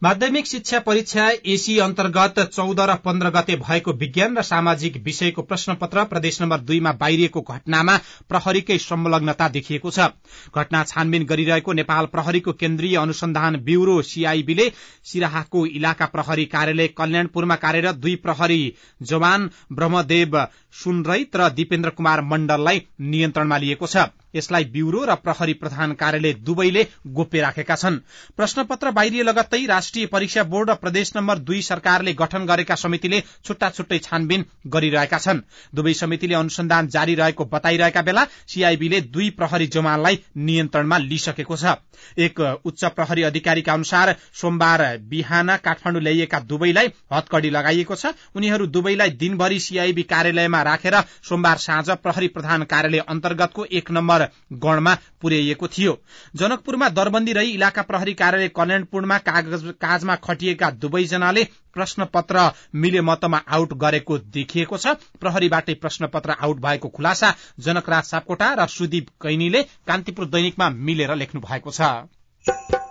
माध्यमिक 0.03 0.47
शिक्षा 0.47 0.79
परीक्षा 0.87 1.29
एसी 1.47 1.79
अन्तर्गत 1.79 2.39
चौध 2.53 2.81
र 2.81 2.95
पन्ध्र 3.05 3.31
गते 3.31 3.57
भएको 3.57 3.93
विज्ञान 3.99 4.37
र 4.37 4.43
सामाजिक 4.43 4.97
विषयको 5.05 5.43
प्रश्नपत्र 5.43 6.05
प्रदेश 6.05 6.41
नम्बर 6.43 6.61
दुईमा 6.61 6.93
बाहिरिएको 7.03 7.41
घटनामा 7.41 7.97
प्रहरीकै 8.29 8.79
संलग्नता 8.79 9.49
देखिएको 9.49 9.91
छ। 9.91 10.09
घटना 10.55 10.83
छानबिन 10.85 11.25
गरिरहेको 11.25 11.73
नेपाल 11.73 12.07
प्रहरीको 12.15 12.53
केन्द्रीय 12.55 12.97
अनुसन्धान 12.99 13.57
ब्यूरो 13.63 14.01
सीआईबीले 14.03 14.67
सिराहाको 15.07 15.65
इलाका 15.73 16.07
प्रहरी 16.17 16.45
कार्यालय 16.57 16.89
कल्याणपुरमा 16.99 17.57
कार्यरत 17.67 18.03
दुई 18.03 18.15
प्रहरी 18.27 18.61
जवान 19.03 19.49
ब्रह्मदेव 19.73 20.35
सुनरैत 20.83 21.37
र 21.37 21.49
दिपेन्द्र 21.53 21.91
कुमार 21.91 22.23
मण्डललाई 22.33 22.83
नियन्त्रणमा 23.07 23.59
लिएको 23.59 23.87
छ। 23.87 24.11
यसलाई 24.35 24.65
ब्यूरो 24.73 25.05
र 25.05 25.15
प्रहरी 25.19 25.55
प्रधान 25.55 25.93
कार्यालय 25.95 26.33
दुवैले 26.43 26.87
गोप्य 27.09 27.41
राखेका 27.41 27.77
छन्। 27.77 27.99
प्रश्नपत्र 28.37 28.91
बाहिरिए 28.93 29.23
लगत्तै 29.23 29.65
राष्ट्रिय 29.67 30.07
परीक्षा 30.07 30.43
बोर्ड 30.45 30.71
र 30.71 30.75
प्रदेश 30.77 31.13
नम्बर 31.17 31.39
दुई 31.41 31.61
सरकारले 31.63 32.13
गठन 32.15 32.47
गरेका 32.47 32.75
समितिले 32.77 33.23
छुट्टा 33.45 33.71
छुट्टै 33.71 33.99
छानबिन 34.01 34.45
गरिरहेका 34.69 35.19
छन्। 35.19 35.41
दुवै 35.75 35.95
समितिले 35.95 36.35
अनुसन्धान 36.35 36.89
जारी 36.89 37.15
रहेको 37.15 37.45
बताइरहेका 37.53 38.03
बेला 38.03 38.25
सीआईबीले 38.47 39.01
दुई 39.13 39.31
प्रहरी 39.33 39.67
जवानलाई 39.69 40.19
नियन्त्रणमा 40.39 40.99
लिइसकेको 41.01 41.57
छ। 41.57 41.77
एक 42.19 42.41
उच्च 42.65 42.85
प्रहरी 42.93 43.23
अधिकारीका 43.23 43.73
अनुसार 43.73 44.15
सोमबार 44.35 44.83
बिहान 45.11 45.57
काठमाडौँ 45.65 46.03
ल्याइएका 46.03 46.41
दुवैलाई 46.47 46.93
हतकडी 47.13 47.51
लगाइएको 47.51 47.95
छ। 47.95 48.15
उनीहरू 48.37 48.67
दुवैलाई 48.69 49.11
दिनभरि 49.19 49.59
सीआईबी 49.61 50.03
कार्यालयमा 50.13 50.63
राखेर 50.63 51.01
सोमबार 51.23 51.57
साँझ 51.59 51.91
प्रहरी 52.03 52.29
प्रधान 52.29 52.63
कार्यालय 52.65 53.05
अन्तर्गतको 53.09 53.65
एक 53.73 53.91
नम्बर 53.91 54.22
गणमा 54.59 54.95
पुर्याइएको 55.21 55.69
थियो। 55.69 55.93
जनकपुरमा 56.37 56.89
दरबन्दी 56.91 57.33
रही 57.33 57.51
इलाका 57.53 57.83
प्रहरी 57.83 58.15
कार्यालय 58.15 58.49
कल्याणपुरमा 58.57 59.19
काजमा 59.19 60.17
खटिएका 60.25 60.71
दुवैजनाले 60.77 61.45
प्रश्नपत्र 61.75 62.51
मिले 62.75 63.01
मतमा 63.01 63.41
आउट 63.49 63.73
गरेको 63.77 64.19
देखिएको 64.31 64.77
छ। 64.77 64.87
प्रहरीबाटै 65.21 65.75
प्रश्नपत्र 65.75 66.37
आउट 66.41 66.61
भएको 66.61 66.89
खुलासा 66.91 67.35
जनकराज 67.61 68.05
सापकोटा 68.05 68.55
र 68.55 68.67
सुदीप 68.69 69.09
कैनीले 69.23 69.63
कान्तिपुर 69.87 70.27
दैनिकमा 70.29 70.71
मिलेर 70.71 71.15
लेख्नु 71.17 71.41
भएको 71.41 71.71
छ। 71.71 72.82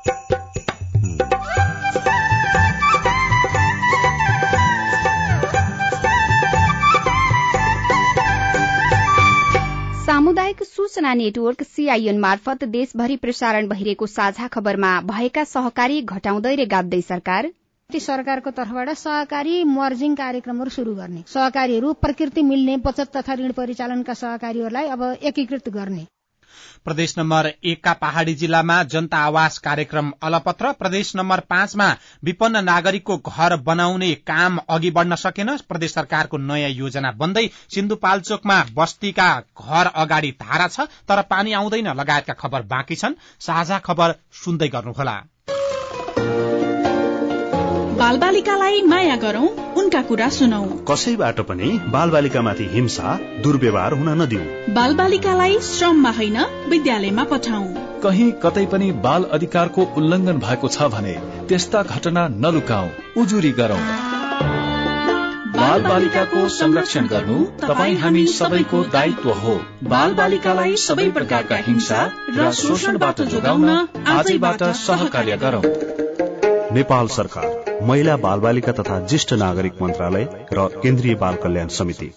सामुदायिक 10.52 10.68
सूचना 10.68 11.14
नेटवर्क 11.14 11.62
सीआईएन 11.64 12.18
मार्फत 12.20 12.64
देशभरि 12.72 13.16
प्रसारण 13.18 13.68
भइरहेको 13.68 14.06
साझा 14.08 14.48
खबरमा 14.48 14.90
भएका 15.06 15.44
सहकारी 15.46 16.02
घटाउँदै 16.04 16.56
र 16.56 16.66
गाप्दै 16.74 17.02
सरकार 17.04 17.48
सरकारको 17.90 18.52
तर्फबाट 18.52 18.90
सहकारी 18.98 19.64
मर्जिङ 19.72 20.16
कार्यक्रमहरू 20.16 20.76
शुरू 20.76 20.96
गर्ने 20.96 21.24
सहकारीहरू 21.28 21.94
प्रकृति 22.04 22.42
मिल्ने 22.44 22.78
बचत 22.86 23.16
तथा 23.16 23.34
ऋण 23.40 23.52
परिचालनका 23.58 24.14
सहकारीहरूलाई 24.20 24.88
अब 24.88 25.04
एकीकृत 25.24 25.70
गर्ने। 25.72 26.06
प्रदेश 26.86 27.18
नम्बर 27.18 27.52
एकका 27.64 27.94
पहाड़ी 27.94 28.34
जिल्लामा 28.34 28.82
जनता 28.84 29.18
आवास 29.18 29.58
कार्यक्रम 29.58 30.12
अलपत्र। 30.24 30.72
प्रदेश 30.72 31.16
नम्बर 31.16 31.40
पाँचमा 31.50 31.90
विपन्न 32.24 32.64
नागरिकको 32.64 33.18
घर 33.18 33.56
बनाउने 33.62 34.14
काम 34.28 34.60
अघि 34.70 34.92
बढ़न 34.92 35.16
सकेन। 35.16 35.56
प्रदेश 35.70 35.94
सरकारको 35.94 36.38
नयाँ 36.38 36.70
योजना 36.70 37.12
बन्दै 37.12 37.48
सिन्धुपाल्चोकमा 37.70 38.64
बस्तीका 38.76 39.30
घर 39.40 39.92
अगाडि 39.96 40.32
धारा 40.42 40.68
छ 40.68 40.88
तर 41.08 41.22
पानी 41.30 41.54
आउँदैन 41.54 41.94
लगायतका 41.94 42.34
खबर 42.34 42.62
बाँकी 42.68 42.96
छन्। 42.96 43.20
साझा 43.40 43.80
खबर 43.80 44.16
सुन्दै 44.34 44.68
गर्नुहोला। 44.68 45.22
बाल 48.12 48.20
बालिकालाई 48.20 48.82
माया 48.84 49.16
गरौं 49.16 49.48
उनका 49.80 50.02
कुरा 50.02 50.28
सुनौ। 50.30 50.58
कसैबाट 50.88 51.38
पनि 51.50 51.68
बाल 51.92 52.10
बालिकामाथि 52.10 52.66
हिंसा 52.72 53.14
दुर्व्यवहार 53.44 53.94
हुन 53.94 54.10
नदिऊ 54.22 54.74
बाल 54.76 54.96
बालिकालाई 54.96 55.60
श्रममा 55.68 56.12
होइन 56.18 56.40
विद्यालयमा 56.70 57.24
पठाउ। 57.32 57.64
कहीँ 58.04 58.32
कतै 58.44 58.66
पनि 58.66 58.92
बाल 59.06 59.28
अधिकारको 59.32 59.88
उल्लंघन 59.98 60.40
भएको 60.40 60.68
छ 60.68 60.90
भने 60.92 61.14
त्यस्ता 61.48 61.84
घटना 61.86 62.28
नलुकाऊ 62.38 63.22
उजुरी 63.24 63.52
गरौं। 63.62 63.80
बाल 65.56 65.82
बालिकाको 65.84 66.48
संरक्षण 66.50 67.08
गर्नु 67.08 67.40
तपाईँ 67.64 67.98
हामी 67.98 68.26
सबैको 68.34 68.84
दायित्व 68.92 69.32
हो। 69.40 69.56
बाल 69.88 70.20
बालिकालाई 70.20 70.76
सबै 70.86 71.10
प्रकारका 71.12 71.64
हिंसा 71.64 72.04
र 72.36 72.52
शोषणबाट 72.60 73.26
जोगाउन 73.32 73.74
आजैबाट 74.18 74.70
सहकार्य 74.84 75.38
गरौं। 75.38 75.66
नेपाल 76.74 77.08
सरकार 77.08 77.80
महिला 77.84 78.16
बाल 78.18 78.40
बालिका 78.40 78.72
तथा 78.72 79.00
ज्येष्ठ 79.00 79.34
नागरिक 79.34 79.82
मन्त्रालय 79.82 80.28
र 80.54 80.68
केन्द्रीय 80.84 81.16
बाल 81.16 81.36
कल्याण 81.36 81.68
समिति। 81.68 82.12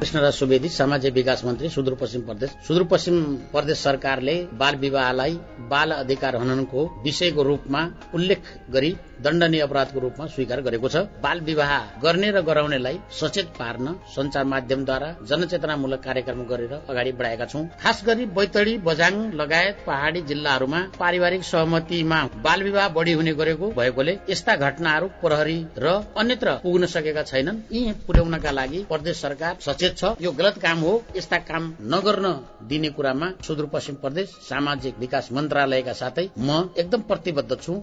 कृष्णराज 0.00 0.32
सुवेदी 0.32 0.68
सामाजिक 0.70 1.12
विकास 1.14 1.44
मन्त्री 1.44 1.68
सुदूरपश्चिम 1.68 2.20
प्रदेश। 2.22 2.50
सुदूरपश्चिम 2.66 3.16
प्रदेश 3.52 3.78
सरकारले 3.78 4.34
बाल 4.54 4.76
विवाहलाई 4.76 5.32
बाल 5.70 5.90
अधिकार 5.92 6.36
हननको 6.36 6.84
विषयको 7.04 7.42
रूपमा 7.42 7.82
उल्लेख 8.14 8.42
गरी 8.70 8.94
दण्डनीय 9.24 9.60
अपराधको 9.60 10.00
रूपमा 10.00 10.26
स्वीकार 10.26 10.60
गरेको 10.60 10.88
छ। 10.88 10.96
बाल 11.22 11.40
विवाह 11.40 11.72
गर्ने 12.02 12.30
र 12.30 12.40
गराउनेलाई 12.42 12.98
सचेत 13.12 13.48
पार्न 13.58 13.94
संचार 14.14 14.44
माध्यमद्वारा 14.44 15.10
जनचेतनामूलक 15.28 16.00
कार्यक्रम 16.04 16.40
गरेर 16.48 16.72
अगाडि 16.72 17.12
बढाएका 17.12 17.44
छौं। 17.44 17.64
खास 17.82 18.02
गरी 18.06 18.26
बैतडी 18.32 18.76
बझाङ 18.80 19.20
लगायत 19.34 19.84
पहाड़ी 19.86 20.22
जिल्लाहरूमा 20.22 20.80
पारिवारिक 20.98 21.44
सहमतिमा 21.44 22.22
बाल 22.40 22.62
विवाह 22.62 22.88
बढ़ी 22.96 23.12
हुने 23.12 23.34
गरेको 23.34 23.70
भएकोले 23.76 24.16
यस्ता 24.30 24.56
घटनाहरू 24.58 25.12
प्रहरी 25.20 25.58
र 25.78 25.94
अन्यत्र 26.16 26.56
पुग्न 26.62 26.86
सकेका 26.88 27.22
छैनन्। 27.24 27.62
यी 27.72 27.92
पुर्याउनका 28.06 28.50
लागि 28.52 28.84
प्रदेश 28.88 29.20
सरकार 29.20 29.56
सचेत 29.60 29.88
छ। 29.92 30.14
यो 30.20 30.32
गलत 30.32 30.58
काम 30.62 30.78
हो। 30.80 30.92
यस्ता 31.16 31.38
काम 31.44 31.72
नगर्न 31.92 32.32
दिने 32.68 32.90
कुरामा 32.90 33.30
सुदूरपश्चिम 33.46 33.94
प्रदेश 33.96 34.28
सामाजिक 34.48 34.98
विकास 34.98 35.28
मन्त्रालयका 35.32 35.92
साथै 35.94 36.26
म 36.38 36.58
एकदम 36.78 37.00
प्रतिबद्ध 37.10 37.50
छु। 37.56 37.78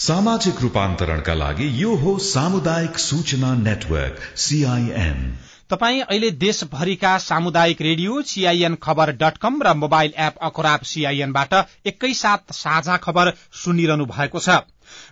सामाजिक 0.00 0.60
रूपान्तरणका 0.60 1.34
लागि 1.34 1.66
यो 1.82 1.94
हो 1.96 2.18
सामुदायिक 2.24 2.98
सूचना 3.00 3.54
नेटवर्क 3.56 4.16
सीआईएन 4.38 5.20
तपाई 5.70 6.00
अहिले 6.00 6.30
देशभरिका 6.40 7.16
सामुदायिक 7.20 7.80
radio 7.82 8.20
CIN 8.24 8.74
Khabar 8.82 9.12
dot 9.22 9.38
com 9.38 9.62
र 9.62 9.72
मोबाइल 9.76 10.12
एप 10.18 10.34
अखराब 10.42 10.80
सीआईएनबाट 10.84 11.54
एकैसाथ 11.86 12.52
साझा 12.54 12.96
खबर 12.98 13.32
सुनिरहनु 13.64 14.04
भएको 14.06 14.38
छ। 14.38 14.60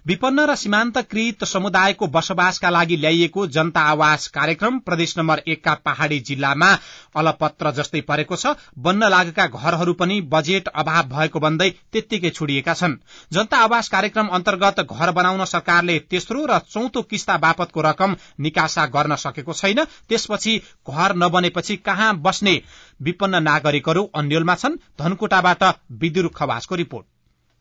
विपन्न 0.07 0.45
र 0.47 0.55
सीमान्तकृत 0.55 1.45
समुदायको 1.45 2.07
बसोबासका 2.07 2.71
लागि 2.71 2.97
ल्याइएको 2.97 3.47
जनता 3.47 3.81
आवास 3.81 4.27
कार्यक्रम 4.29 4.79
प्रदेश 4.79 5.15
नम्बर 5.19 5.43
एकका 5.47 5.75
पहाड़ी 5.85 6.19
जिल्लामा 6.21 6.71
अलपत्र 7.17 7.71
जस्तै 7.71 8.01
परेको 8.01 8.37
छ। 8.37 8.55
बन्न 8.79 9.09
लागेका 9.09 9.47
घरहरू 9.49 9.93
पनि 9.93 10.21
बजेट 10.33 10.69
अभाव 10.75 11.09
भएको 11.09 11.41
भन्दै 11.41 11.71
त्यत्तिकै 11.93 12.31
छोडिएका 12.31 12.75
छन्। 12.75 12.97
जनता 13.33 13.59
आवास 13.59 13.89
कार्यक्रम 13.89 14.27
अन्तर्गत 14.33 14.81
घर 14.83 15.11
बनाउन 15.13 15.45
सरकारले 15.45 15.99
तेस्रो 16.11 16.47
र 16.47 16.59
चौथो 16.67 17.03
किस्ता 17.05 17.39
बापतको 17.39 17.81
रकम 17.83 18.17
निकासा 18.41 18.87
गर्न 18.89 19.17
सकेको 19.19 19.53
छैन। 19.55 19.85
त्यसपछि 19.85 20.59
घर 20.91 21.17
नबनेपछि 21.17 21.77
कहाँ 21.77 22.13
बस्ने? 22.19 22.61
विपन्न 23.01 23.43
नागरिकहरू 23.43 24.11
अन्यलमा 24.15 24.55
छन्। 24.57 24.79
धनकुटाबाट 24.99 25.63
विद्युत 25.93 26.35
खवासको 26.35 26.75
रिपोर्ट। 26.77 27.07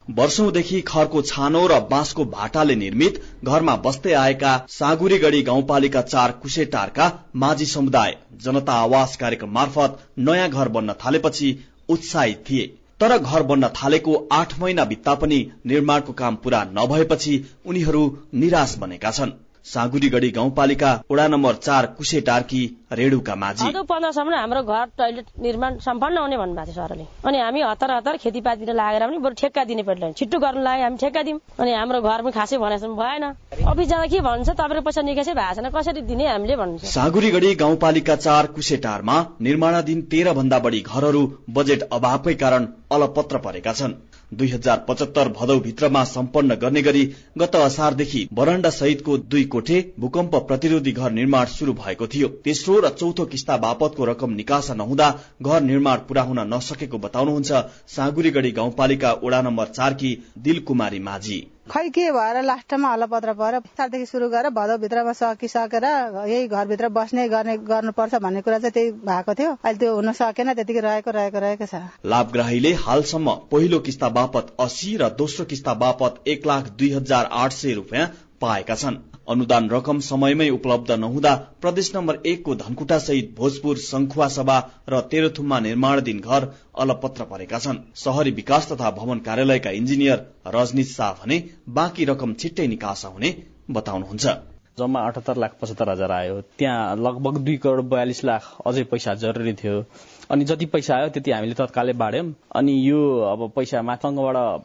वर्षौंदेखि 0.08 0.80
खरको 0.82 1.22
छानो 1.22 1.60
र 1.68 1.80
बाँसको 1.90 2.24
भाटाले 2.26 2.76
निर्मित 2.76 3.22
घरमा 3.44 3.76
बस्दै 3.76 4.14
आएका 4.14 4.54
सागुरीगढ़ी 4.70 5.42
गाउँपालिका 5.42 6.02
चार 6.04 6.32
कुशेटारका 6.42 7.12
माझी 7.36 7.66
समुदाय 7.66 8.16
जनता 8.42 8.74
आवास 8.80 9.16
कार्यक्रम 9.18 9.52
मार्फत 9.52 9.98
नयाँ 10.20 10.50
घर 10.50 10.68
बन्न 10.70 10.94
थालेपछि 11.06 11.52
उत्साहित 11.90 12.44
थिए। 12.50 12.66
तर 13.00 13.18
घर 13.18 13.44
बन्न 13.44 13.68
थालेको 13.76 14.16
आठ 14.32 14.60
महिना 14.60 14.86
बित्ता 14.86 15.16
पनि 15.16 15.40
निर्माणको 15.66 16.14
काम 16.14 16.36
पूरा 16.36 16.64
नभएपछि 16.74 17.40
उनीहरू 17.66 18.04
निराश 18.34 18.76
बनेका 18.78 19.12
छन्। 19.12 19.32
साँगुरीगढ़ी 19.66 20.30
गाउँपालिका 20.32 20.92
वडा 21.12 21.28
नम्बर 21.28 21.56
चार 21.58 21.86
कुशेटारकी 21.98 22.62
रेणुका 22.92 23.36
माझी। 23.36 23.72
पन्ध्रसम्म 23.72 24.34
हाम्रो 24.34 24.62
घर 24.64 24.86
टोइलेट 24.98 25.26
निर्माण 25.42 25.78
सम्पन्न 25.80 26.18
हुने 26.18 26.38
भन्नुभएको 26.38 26.72
छ 26.72 26.76
सरले। 26.76 27.06
अनि 27.26 27.38
हामी 27.40 27.62
हतार 27.62 27.92
हतार 27.92 28.18
खेतीपातीतिर 28.18 28.76
लागेर 28.76 29.08
पनि 29.08 29.18
बरु 29.18 29.36
ठेक्का 29.38 29.64
दिने 29.64 29.84
पर्दैन 29.84 30.14
छिट्टो 30.18 30.40
गर्नु 30.40 30.64
लाग्यो 30.64 30.84
हामी 30.84 30.98
ठेक्का 30.98 31.24
दिउँ 31.24 31.40
अनि 31.60 31.72
हाम्रो 31.72 32.02
घर 32.02 32.22
पनि 32.22 32.32
खासै 32.32 32.58
भनेसम्म 32.58 32.96
भएन। 32.96 33.24
अफिस 33.64 33.88
जाँदा 33.88 34.08
के 34.08 34.20
भन्छ 34.22 34.50
तपाईँको 34.52 34.82
पैसा 34.82 35.02
निकासै 35.02 35.34
भएको 35.34 35.56
छैन 35.56 35.70
कसरी 35.72 36.02
दिने 36.10 36.28
हामीले 36.28 36.56
भन्छ 36.58 36.86
साँगुरीगढ़ी 36.90 37.56
गाउँपालिका 37.56 38.16
चार 38.18 38.46
कुशेटारमा 38.58 39.18
निर्माणाधीन 39.42 40.02
तेह्र 40.12 40.34
भन्दा 40.34 40.60
बढ़ी 40.60 40.82
घरहरू 40.84 41.22
बजेट 41.50 41.90
अभावकै 41.92 42.34
कारण 42.44 42.68
अलपत्र 42.92 43.38
परेका 43.46 43.74
छन्। 43.74 43.94
दुई 44.32 44.48
हजार 44.50 44.86
पचहत्तर 44.88 45.30
भदौ 45.30 45.60
भित्रमा 45.60 46.04
सम्पन्न 46.04 46.56
गर्ने 46.56 46.82
गरी 46.82 47.04
गत 47.38 47.56
असारदेखि 47.56 48.28
बरण्डा 48.34 48.70
सहितको 48.70 49.18
दुई 49.28 49.44
कोठे 49.46 49.80
भूकम्प 50.00 50.36
प्रतिरोधी 50.48 50.92
घर 50.92 51.12
निर्माण 51.12 51.46
शुरू 51.50 51.74
भएको 51.74 52.08
थियो। 52.08 52.28
तेस्रो 52.44 52.80
र 52.80 52.90
चौथो 52.96 53.26
किस्ता 53.26 53.58
बापतको 53.60 54.06
रकम 54.06 54.34
निकासा 54.34 54.74
नहुँदा 54.74 55.10
घर 55.42 55.62
निर्माण 55.62 55.98
पूरा 56.08 56.22
हुन 56.24 56.40
नसकेको 56.54 56.98
बताउनुहुन्छ 56.98 57.52
साँगुरीगढ़ी 57.96 58.52
गाउँपालिका 58.52 59.14
वडा 59.24 59.42
नम्बर 59.42 59.66
चारकी 59.70 60.18
दिल 60.40 60.60
कुमारी 60.62 61.00
माझी। 61.02 61.40
खै 61.68 61.90
के 61.90 62.06
भएर 62.12 62.42
लास्टमा 62.42 62.92
हल्लापत्र 62.92 63.34
भएर 63.34 63.60
सालदेखि 63.78 64.06
सुरु 64.06 64.30
गरेर 64.30 64.50
भदौभित्रमा 64.52 65.14
सकिसकेर 65.14 65.86
यही 66.28 66.48
घरभित्र 66.50 66.90
बस्ने 66.90 67.28
गर्ने 67.30 67.58
गर्नुपर्छ 67.70 68.16
भन्ने 68.18 68.42
कुरा 68.42 68.58
चाहिँ 68.60 68.74
त्यही 68.74 68.92
भएको 69.06 69.34
थियो। 69.34 69.52
अहिले 69.52 69.80
त्यो 69.80 69.94
हुन 69.96 70.12
सकेन 70.12 70.54
त्यतिकै 70.54 70.82
रहेको 70.82 71.12
रहेको 71.12 71.40
रहेको 71.40 71.66
छ। 71.66 71.84
लाभग्राहीले 72.06 72.74
हालसम्म 72.82 73.36
पहिलो 73.52 73.80
किस्ता 73.86 74.10
बापत 74.10 74.56
अस्सी 74.60 74.98
र 74.98 75.10
दोस्रो 75.16 75.46
किस्ता 75.46 75.74
बापत 75.86 76.22
एक 76.28 76.46
लाख 76.48 76.70
दुई 76.82 76.92
हजार 76.92 77.30
आठ 77.32 77.52
सय 77.54 77.74
रूपियाँ 77.74 78.08
पाएका 78.42 78.76
छन्। 78.76 79.02
अनुदान 79.28 79.70
रकम 79.70 80.00
समयमै 80.00 80.50
उपलब्ध 80.50 80.92
नहुँदा 80.92 81.34
प्रदेश 81.62 81.92
नम्बर 81.96 82.20
एकको 82.26 82.56
धनकुटा 82.56 82.98
सहित 83.00 83.34
भोजपुर 83.38 83.78
संखुवा 83.78 84.28
सभा 84.28 84.58
र 84.90 85.00
तेह्रथुममा 85.12 85.60
निर्माणाधीन 85.60 86.20
घर 86.20 86.48
अलपत्र 86.80 87.24
परेका 87.24 87.60
छन्। 87.60 87.84
शहरी 87.96 88.32
विकास 88.32 88.72
तथा 88.72 88.92
भवन 88.92 89.20
कार्यालयका 89.20 89.70
इन्जिनियर 89.72 90.26
रजनीश 90.48 90.96
शाह 90.96 91.12
भने 91.22 91.44
बाँकी 91.70 92.06
रकम 92.06 92.34
छिट्टै 92.36 92.68
निकासा 92.68 93.08
हुने 93.08 93.36
बताउनुहुन्छ। 93.72 94.51
जम्मा 94.78 95.00
अठहत्तर 95.08 95.38
लाख 95.38 95.52
पचहत्तर 95.62 95.90
हजार 95.90 96.12
आयो। 96.12 96.40
त्यहाँ 96.60 96.96
लगभग 96.98 97.38
दुई 97.46 97.56
करोड 97.58 97.90
बयालिस 97.90 98.24
लाख 98.26 98.44
अझै 98.68 98.84
पैसा 98.92 99.14
जरुरी 99.24 99.54
थियो। 99.54 99.84
अनि 100.32 100.46
जति 100.46 100.66
पैसा 100.66 100.96
आयो 100.96 101.10
त्यति 101.10 101.32
हामीले 101.32 101.54
तत्कालै 101.54 101.94
बाँड्यौँ। 101.94 102.34
अनि 102.56 102.74
यो 102.88 103.00
अब 103.32 103.52
पैसा 103.56 103.82
माथि 103.82 104.10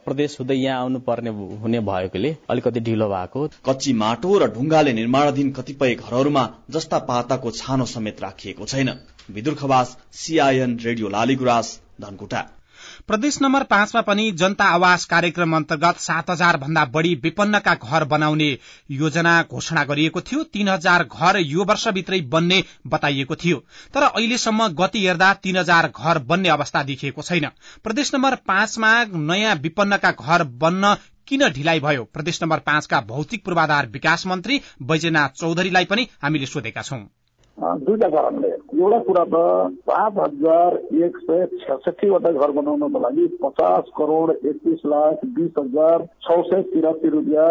प्रदेश 0.07 0.37
हुँदै 0.41 0.55
यहाँ 0.55 0.81
आउनु 0.81 0.99
पर्ने 1.09 1.31
हुने 1.63 1.81
भएकोले 1.81 2.37
अलिकति 2.51 2.81
ढिलो 2.81 3.09
भएको। 3.09 3.47
कच्ची 3.67 3.93
माटो 3.93 4.39
र 4.39 4.51
ढुङ्गाले 4.55 4.93
निर्माणाधीन 4.93 5.51
कतिपय 5.53 5.95
घरहरूमा 5.95 6.49
जस्ता 6.71 6.99
पाताको 7.11 7.51
छानो 7.53 7.85
समेत 7.87 8.23
राखिएको 8.23 8.67
छैन। 8.67 8.99
Bidur 9.31 9.55
Khawas 9.55 9.97
CIN 10.15 10.79
radio 10.81 11.09
Laliguras 11.09 11.81
Dhankuta. 12.01 12.41
प्रदेश 13.07 13.41
नम्बर 13.43 13.63
पाँचमा 13.63 14.01
पनि 14.01 14.31
जनता 14.33 14.65
आवास 14.65 15.05
कार्यक्रम 15.05 15.57
अन्तर्गत 15.57 15.99
सात 15.99 16.31
हजार 16.31 16.57
भन्दा 16.57 16.85
बढ़ी 16.85 17.15
विपन्नका 17.15 17.75
घर 17.75 18.05
बनाउने 18.05 18.49
योजना 18.91 19.43
घोषणा 19.43 19.85
गरिएको 19.85 20.21
थियो। 20.21 20.43
तीन 20.43 20.69
हजार 20.69 21.05
घर 21.05 21.37
यो 21.37 21.65
वर्षभित्रै 21.65 22.21
बन्ने 22.21 22.63
बताइएको 22.87 23.35
थियो। 23.35 23.59
तर 23.95 24.03
अहिलेसम्म 24.03 24.69
गति 24.75 25.07
हेर्दा 25.07 25.33
तीन 25.35 25.57
हजार 25.57 25.89
घर 25.89 26.19
बन्ने 26.19 26.49
अवस्था 26.49 26.83
देखिएको 26.83 27.23
छैन। 27.23 27.49
प्रदेश 27.85 28.15
नम्बर 28.15 28.35
पाँचमा 28.47 28.93
नयाँ 29.05 29.55
विपन्नका 29.57 30.11
घर 30.11 30.45
बन्न 30.45 30.95
किन 31.29 31.49
ढिलाइ 31.49 31.81
भयो? 31.81 32.05
प्रदेश 32.05 32.43
नम्बर 32.43 32.59
पाँचका 32.59 33.01
भौतिक 33.01 33.45
पूर्वाधार 33.45 33.87
विकास 33.87 34.27
मन्त्री 34.27 34.61
बैजनाथ 34.83 35.41
चौधरीलाई 35.41 35.85
पनि 35.85 36.09
हामीले 36.23 36.47
सोधेका 36.47 36.83
छौं। 36.83 37.05
दुईटा 37.59 38.09
कारणले। 38.09 38.49
एउटा 38.49 38.99
कुरा 39.03 39.25
त 39.25 39.37
पाँच 39.87 40.19
हजार 40.19 40.75
एक 41.05 41.17
सय 41.19 41.45
छसठीवटा 41.61 42.31
घर 42.31 42.51
बनाउनको 42.53 42.99
लागि 43.01 43.27
पचास 43.43 43.85
करोड 43.99 44.31
एकतिस 44.31 44.81
लाख 44.87 45.25
बिस 45.37 45.59
हजार 45.59 46.05
छ 46.23 46.39
सय 46.49 46.63
तिरासी 46.73 47.09
रुपियाँ 47.11 47.49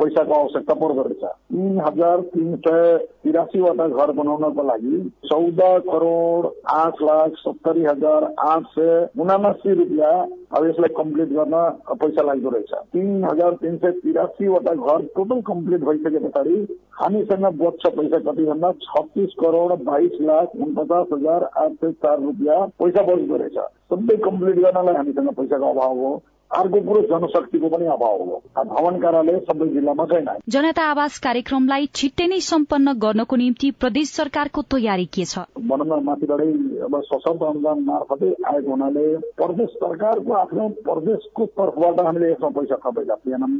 पैसाको 0.00 0.34
आवश्यकता 0.34 0.74
पर्दो 0.74 1.02
रहेछ। 1.02 1.24
तिन 1.24 1.80
हजार 1.86 2.20
तिन 2.34 2.54
सय 2.56 2.96
तिरासीवटा 3.24 3.86
घर 3.88 4.12
बनाउनको 4.12 4.62
लागि 4.62 4.98
चौध 5.26 5.60
करोड 5.88 6.46
आठ 6.70 7.02
लाख 7.02 7.32
सत्तरी 7.38 7.84
हजार 7.84 8.32
आठ 8.46 8.66
सय 8.76 9.08
उनासी 9.20 9.74
रुपियाँ 9.74 10.12
अब 10.50 10.66
यसलाई 10.66 10.94
कम्प्लिट 10.96 11.28
गर्न 11.32 11.56
पैसा 11.94 12.22
लाग्दो 12.22 12.50
रहेछ। 12.50 12.72
तिन 12.92 13.24
हजार 13.24 13.54
तिन 13.62 13.76
सय 13.76 13.90
तिरासीवटा 14.00 14.74
घर 14.74 15.06
टोटल 15.16 15.40
कम्प्लिट 15.48 15.84
भइसके 15.84 16.18
पछाडि 16.18 16.56
हामीसँग 17.00 17.44
बच्छ 17.58 17.86
पैसा 17.88 18.18
कति 18.20 18.44
भन्दा 18.44 18.72
छत्तिस 18.80 19.34
करोड 19.40 19.72
बाइस 19.84 20.18
लाख 20.20 20.56
उनपचास 20.56 21.06
हजार 21.12 21.44
आठ 21.58 21.72
सय 21.72 21.92
चार 21.92 22.20
रुपियाँ 22.20 22.66
पैसा 22.78 23.02
बच्दो 23.02 23.36
रहेछ। 23.36 23.58
सबै 23.90 24.16
कम्प्लिट 24.24 24.56
गर्नलाई 24.56 24.94
हामीसँग 24.94 25.30
पैसाको 25.34 25.70
अभाव 25.70 25.98
हो। 25.98 26.12
अर्को 26.50 26.80
कुरो 26.80 27.00
जनशक्तिको 27.10 27.68
पनि 27.68 27.86
अभाव 27.86 28.22
हो। 28.28 28.42
भवन 28.70 28.98
कार्यालय 29.00 29.38
सबै 29.48 29.66
जिल्लामा 29.68 30.04
छैन। 30.04 30.28
जनता 30.48 30.82
आवास 30.90 31.18
कार्यक्रमलाई 31.18 31.86
छिट्टै 31.94 32.26
नै 32.26 32.40
सम्पन्न 32.46 32.92
गर्नको 32.98 33.36
निम्ति 33.36 33.70
प्रदेश 33.80 34.12
सरकारको 34.12 34.62
तयारी 34.74 35.06
के 35.14 35.24
छ? 35.24 35.44
भनौँ 35.70 36.00
माथिबाटै 36.02 36.48
अब 36.86 37.00
सशक्त 37.06 37.42
अनुदान 37.50 37.84
मार्फतै 37.84 38.32
आएको 38.50 38.70
हुनाले 38.70 39.06
प्रदेश 39.38 39.70
सरकारको 39.76 40.32
आफ्नो 40.40 40.68
प्रदेशको 40.88 41.46
तर्फबाट 41.60 42.00
हामीले 42.00 42.32
यसमा 42.32 42.50
पैसा 42.58 42.80
थपै 42.84 43.04
थिएनौँ। 43.04 43.50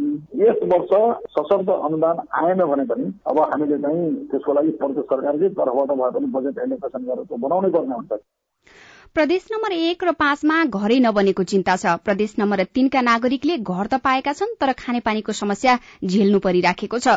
यस 0.43 0.59
वर्ष 0.73 0.93
सशक्त 1.39 1.71
अनुदान 1.79 2.27
आएन 2.43 2.65
भने 2.73 2.85
पनि 2.91 3.07
अब 3.31 3.39
हामीले 3.45 3.79
चाहिँ 3.79 4.11
त्यसको 4.31 4.53
लागि 4.53 4.77
प्रदेश 4.83 5.05
सरकारकै 5.15 5.49
तर्फबाट 5.61 5.97
भए 6.01 6.11
पनि 6.19 6.27
बजेट 6.37 6.59
एलोकेसन 6.67 7.03
गरेर 7.07 7.39
बनाउनै 7.39 7.71
पर्ने 7.71 7.95
हुन्छ। 7.95 8.21
प्रदेश 9.15 9.47
नम्बर 9.53 9.73
एक 9.73 10.05
र 10.05 10.11
पाँचमा 10.19 10.57
घरै 10.71 10.99
नबनेको 11.05 11.45
चिन्ता 11.53 11.75
छ। 11.77 11.95
प्रदेश 12.05 12.35
नम्बर 12.39 12.63
तीनका 12.77 13.01
नागरिकले 13.07 13.57
घर 13.59 13.87
त 13.87 13.99
पाएका 14.05 14.33
छन् 14.33 14.53
तर 14.61 14.73
खानेपानीको 14.83 15.33
समस्या 15.39 15.75
झेल्नु 16.05 16.39
परिराखेको 16.45 17.01
छ। 17.01 17.17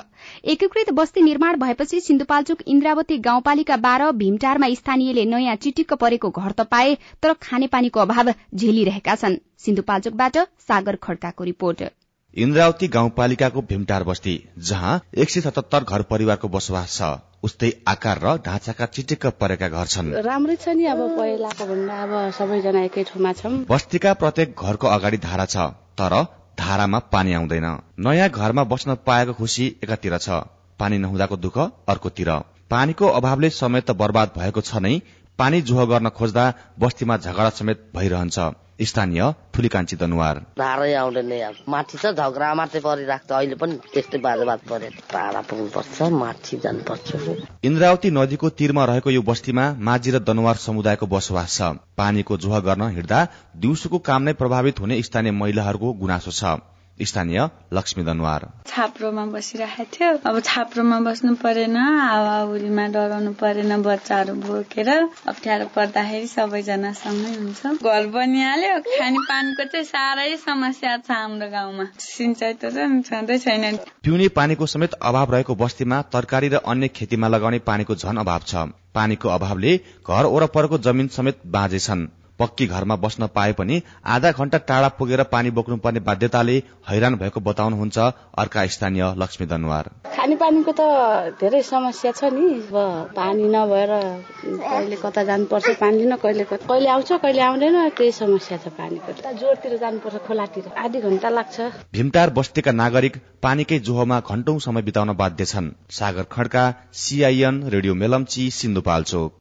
एकीकृत 0.56 0.90
बस्ती 1.00 1.22
निर्माण 1.22 1.62
भएपछि 1.62 2.02
सिन्धुपाल्चोक 2.08 2.66
इन्द्रावती 2.76 3.18
गाउँपालिका 3.30 3.78
बाह्र 3.86 4.12
भीमटारमा 4.26 4.74
स्थानीयले 4.76 5.26
नयाँ 5.38 5.56
चिटिक्क 5.62 5.94
परेको 6.02 6.30
घर 6.34 6.52
त 6.52 6.66
पाए 6.74 6.98
तर 7.22 7.34
खानेपानीको 7.42 8.00
अभाव 8.00 8.34
झेलिरहेका 8.34 9.16
छन्। 9.16 9.42
सिन्धुपाल्चोकबाट 9.66 10.48
सागर 10.70 10.96
खड्काको 11.04 11.44
रिपोर्ट। 11.46 11.94
इन्द्रावती 12.34 12.88
गाउँपालिकाको 12.88 13.62
भीमटार 13.62 14.04
बस्ती 14.04 14.34
जहाँ 14.60 15.00
एक 15.16 15.30
सय 15.30 15.42
सतहत्तर 15.42 15.84
घर 15.84 16.02
परिवारको 16.02 16.48
बसोबास 16.48 16.96
छ। 16.98 17.10
उस्तै 17.44 17.70
आकार 17.88 18.20
र 18.20 18.34
ढाँचाका 18.46 18.86
चिटिक्क 18.88 19.26
परेका 19.38 19.68
घर 19.70 19.86
छन्। 19.88 20.10
राम्रै 20.26 20.56
छ 20.56 20.74
नि 20.74 20.86
अब 20.88 21.02
पहिलाको 21.14 21.66
भन्दा 21.66 22.02
अब 22.04 22.14
सबैजना 22.34 22.82
एकै 22.84 23.04
ठाउँमा 23.04 23.34
छौँ। 23.34 23.54
बस्तीका 23.70 24.14
प्रत्येक 24.18 24.56
घरको 24.58 24.88
अगाडि 24.90 25.18
धारा 25.20 25.46
छ 25.46 25.70
तर 25.94 26.14
धारामा 26.58 27.00
पानी 27.14 27.34
आउँदैन। 27.34 27.68
नयाँ 28.02 28.30
घरमा 28.32 28.64
बस्न 28.66 28.96
पाएको 29.06 29.34
खुसी 29.34 29.66
एकातिर 29.84 30.18
छ। 30.18 30.42
पानी 30.80 30.98
नहुँदाको 30.98 31.38
दुःख 31.38 31.58
अर्कोतिर। 31.86 32.32
पानीको 32.72 33.08
अभावले 33.14 33.50
समय 33.54 33.82
त 33.82 33.92
बर्बाद 33.94 34.34
भएको 34.38 34.62
छ 34.64 34.82
नै 34.82 34.98
पानी 35.40 35.62
जुह 35.62 35.86
गर्न 35.86 36.10
खोज्दा 36.10 36.44
बस्तीमा 36.80 37.18
झगडा 37.18 37.50
समेत 37.50 37.80
भइरहन्छ। 37.96 38.40
स्थानीय 38.82 39.22
ठुलीकान्छी 39.54 39.96
दनुवार। 39.96 40.38
धारै 40.60 40.94
आउँदैन 40.94 41.32
अब। 41.42 41.56
माथि 41.70 41.98
छ 41.98 42.06
झगडा 42.12 42.54
मात्रै 42.54 42.82
परिराख्छ। 42.82 43.32
अहिले 43.32 43.56
पनि 43.56 43.74
त्यस्तै 43.94 44.18
बाजा 44.18 44.46
बात 44.46 44.62
परे 44.70 44.90
टाढा 45.14 45.42
पुग्नुपर्छ 45.42 46.02
माथि 46.14 46.58
जानुपर्छ। 46.58 47.10
इन्द्रावती 47.64 48.10
नदीको 48.12 48.50
तीरमा 48.50 48.84
रहेको 48.86 49.10
यो 49.10 49.22
बस्तीमा 49.22 49.66
माझी 49.80 50.12
र 50.12 50.20
दनुवार 50.20 50.56
समुदायको 50.58 51.06
बसोबास 51.06 51.58
छ। 51.58 51.62
पानीको 51.98 52.38
जुह 52.38 52.60
गर्न 52.60 52.90
हिँड्दा 52.90 53.20
दिउँसोको 53.58 53.98
काम 54.02 54.22
नै 54.24 54.34
प्रभावित 54.34 54.80
हुने 54.80 55.02
स्थानीय 55.02 55.32
महिलाहरूको 55.34 55.94
गुनासो 55.94 56.32
छ। 56.32 56.73
स्थानीय 57.02 57.40
लक्ष्मी 57.74 58.04
दनवार। 58.04 58.42
छाप्रोमा 58.68 59.26
बसिरहेको 59.26 59.86
थियो। 59.94 60.10
अब 60.30 60.40
छाप्रोमा 60.40 61.00
बस्नु 61.02 61.34
परेन 61.42 61.78
हावाहुरीमा 61.78 62.86
डराउनु 62.94 63.32
परेन 63.34 63.82
बच्चाहरू 63.82 64.34
बोकेर 64.38 64.90
अप्ठ्यारो 65.28 65.66
पर्दाखेरि 65.74 66.28
सबैजना 66.28 66.92
सँगै 66.94 67.34
हुन्छ। 67.34 67.62
घर 67.82 68.08
बनिहाल्यो 68.14 68.80
खाने 68.86 69.20
पानीको 69.26 69.64
चाहिँ 69.74 69.86
साह्रै 69.86 70.38
समस्या 70.38 70.98
छ 70.98 71.12
हाम्रो 71.12 71.50
गाउँमा। 71.50 71.86
सिंचाइ 71.98 72.54
त 72.62 72.64
छँदै 73.10 73.38
छैन। 73.40 73.78
पिउने 74.04 74.28
पानीको 74.38 74.66
समेत 74.66 74.94
अभाव 75.02 75.32
रहेको 75.34 75.56
बस्तीमा 75.56 76.02
तरकारी 76.14 76.48
र 76.50 76.62
अन्य 76.62 76.88
खेतीमा 76.94 77.28
लगाउने 77.28 77.60
पानीको 77.66 77.96
झन 77.96 78.18
अभाव 78.22 78.42
छ। 78.46 78.70
पानीको 78.94 79.30
अभावले 79.30 79.78
घर 80.06 80.26
वरपरको 80.30 80.78
जमिन 80.78 81.08
समेत 81.10 81.42
बाँझे 81.48 81.80
छन् 81.80 82.08
पक्की 82.40 82.66
घरमा 82.68 82.96
बस्न 82.98 83.28
पाए 83.36 83.54
पनि 83.54 83.82
आधा 84.08 84.32
घण्टा 84.32 84.58
टाढा 84.70 84.88
पुगेर 84.98 85.24
पानी 85.32 85.50
बोक्नुपर्ने 85.52 86.00
बाध्यताले 86.02 86.56
हैरान 86.90 87.16
भएको 87.16 87.40
बताउनुहुन्छ 87.42 87.98
अर्का 88.38 88.66
स्थानीय 88.68 89.04
लक्ष्मी 89.18 89.48
दनवार। 89.48 89.90
खानेपानीको 90.16 90.72
त 90.72 90.82
धेरै 91.42 91.62
समस्या 91.64 92.12
छ 92.12 92.32
नि। 92.34 92.48
अब 92.64 93.14
पानी 93.16 93.44
नभएर 93.48 93.92
कहिले 94.44 94.96
कता 94.96 95.24
जानुपर्छ 95.24 95.70
पानी 95.80 95.98
लिन 95.98 96.16
कहिले 96.18 96.44
कहिले 96.50 96.90
आउँछ 96.90 97.12
कहिले 97.14 97.42
आउँदैन 97.42 97.78
त्यही 97.98 98.12
समस्या 98.14 98.58
छ 98.58 98.74
पानीको 98.74 99.14
जोरतिर 99.34 99.78
जानुपर्छ 99.78 100.26
खोलातिर। 100.28 100.72
आधी 100.76 101.02
घण्टा 101.02 101.30
लाग्छ। 101.30 101.70
भीमटार 101.94 102.30
बस्तीका 102.34 102.72
नागरिक 102.74 103.18
पानीकै 103.44 103.80
जोहोमा 103.82 104.20
घण्टौं 104.22 104.58
समय 104.60 104.82
बिताउन 104.82 105.14
बाध्य 105.16 105.46
छन्। 105.46 105.72
Sagar 105.92 106.26
Khadka 106.32 106.64
CIN 106.96 107.64
radio 107.70 107.94
Melamchi 107.96 108.50
Sindhupalchok. 108.52 109.32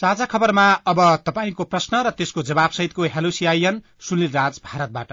साझा 0.00 0.24
खबरमा 0.26 0.62
अब 0.86 1.00
तपाईँको 1.26 1.64
प्रश्न 1.64 1.98
र 2.02 2.10
त्यसको 2.12 2.42
जवाब 2.42 2.70
सहितको 2.70 3.08
हेलो 3.14 3.30
सीआईएन 3.30 3.80
सुनिल 4.00 4.30
राज 4.32 4.60
भारतबाट। 4.64 5.12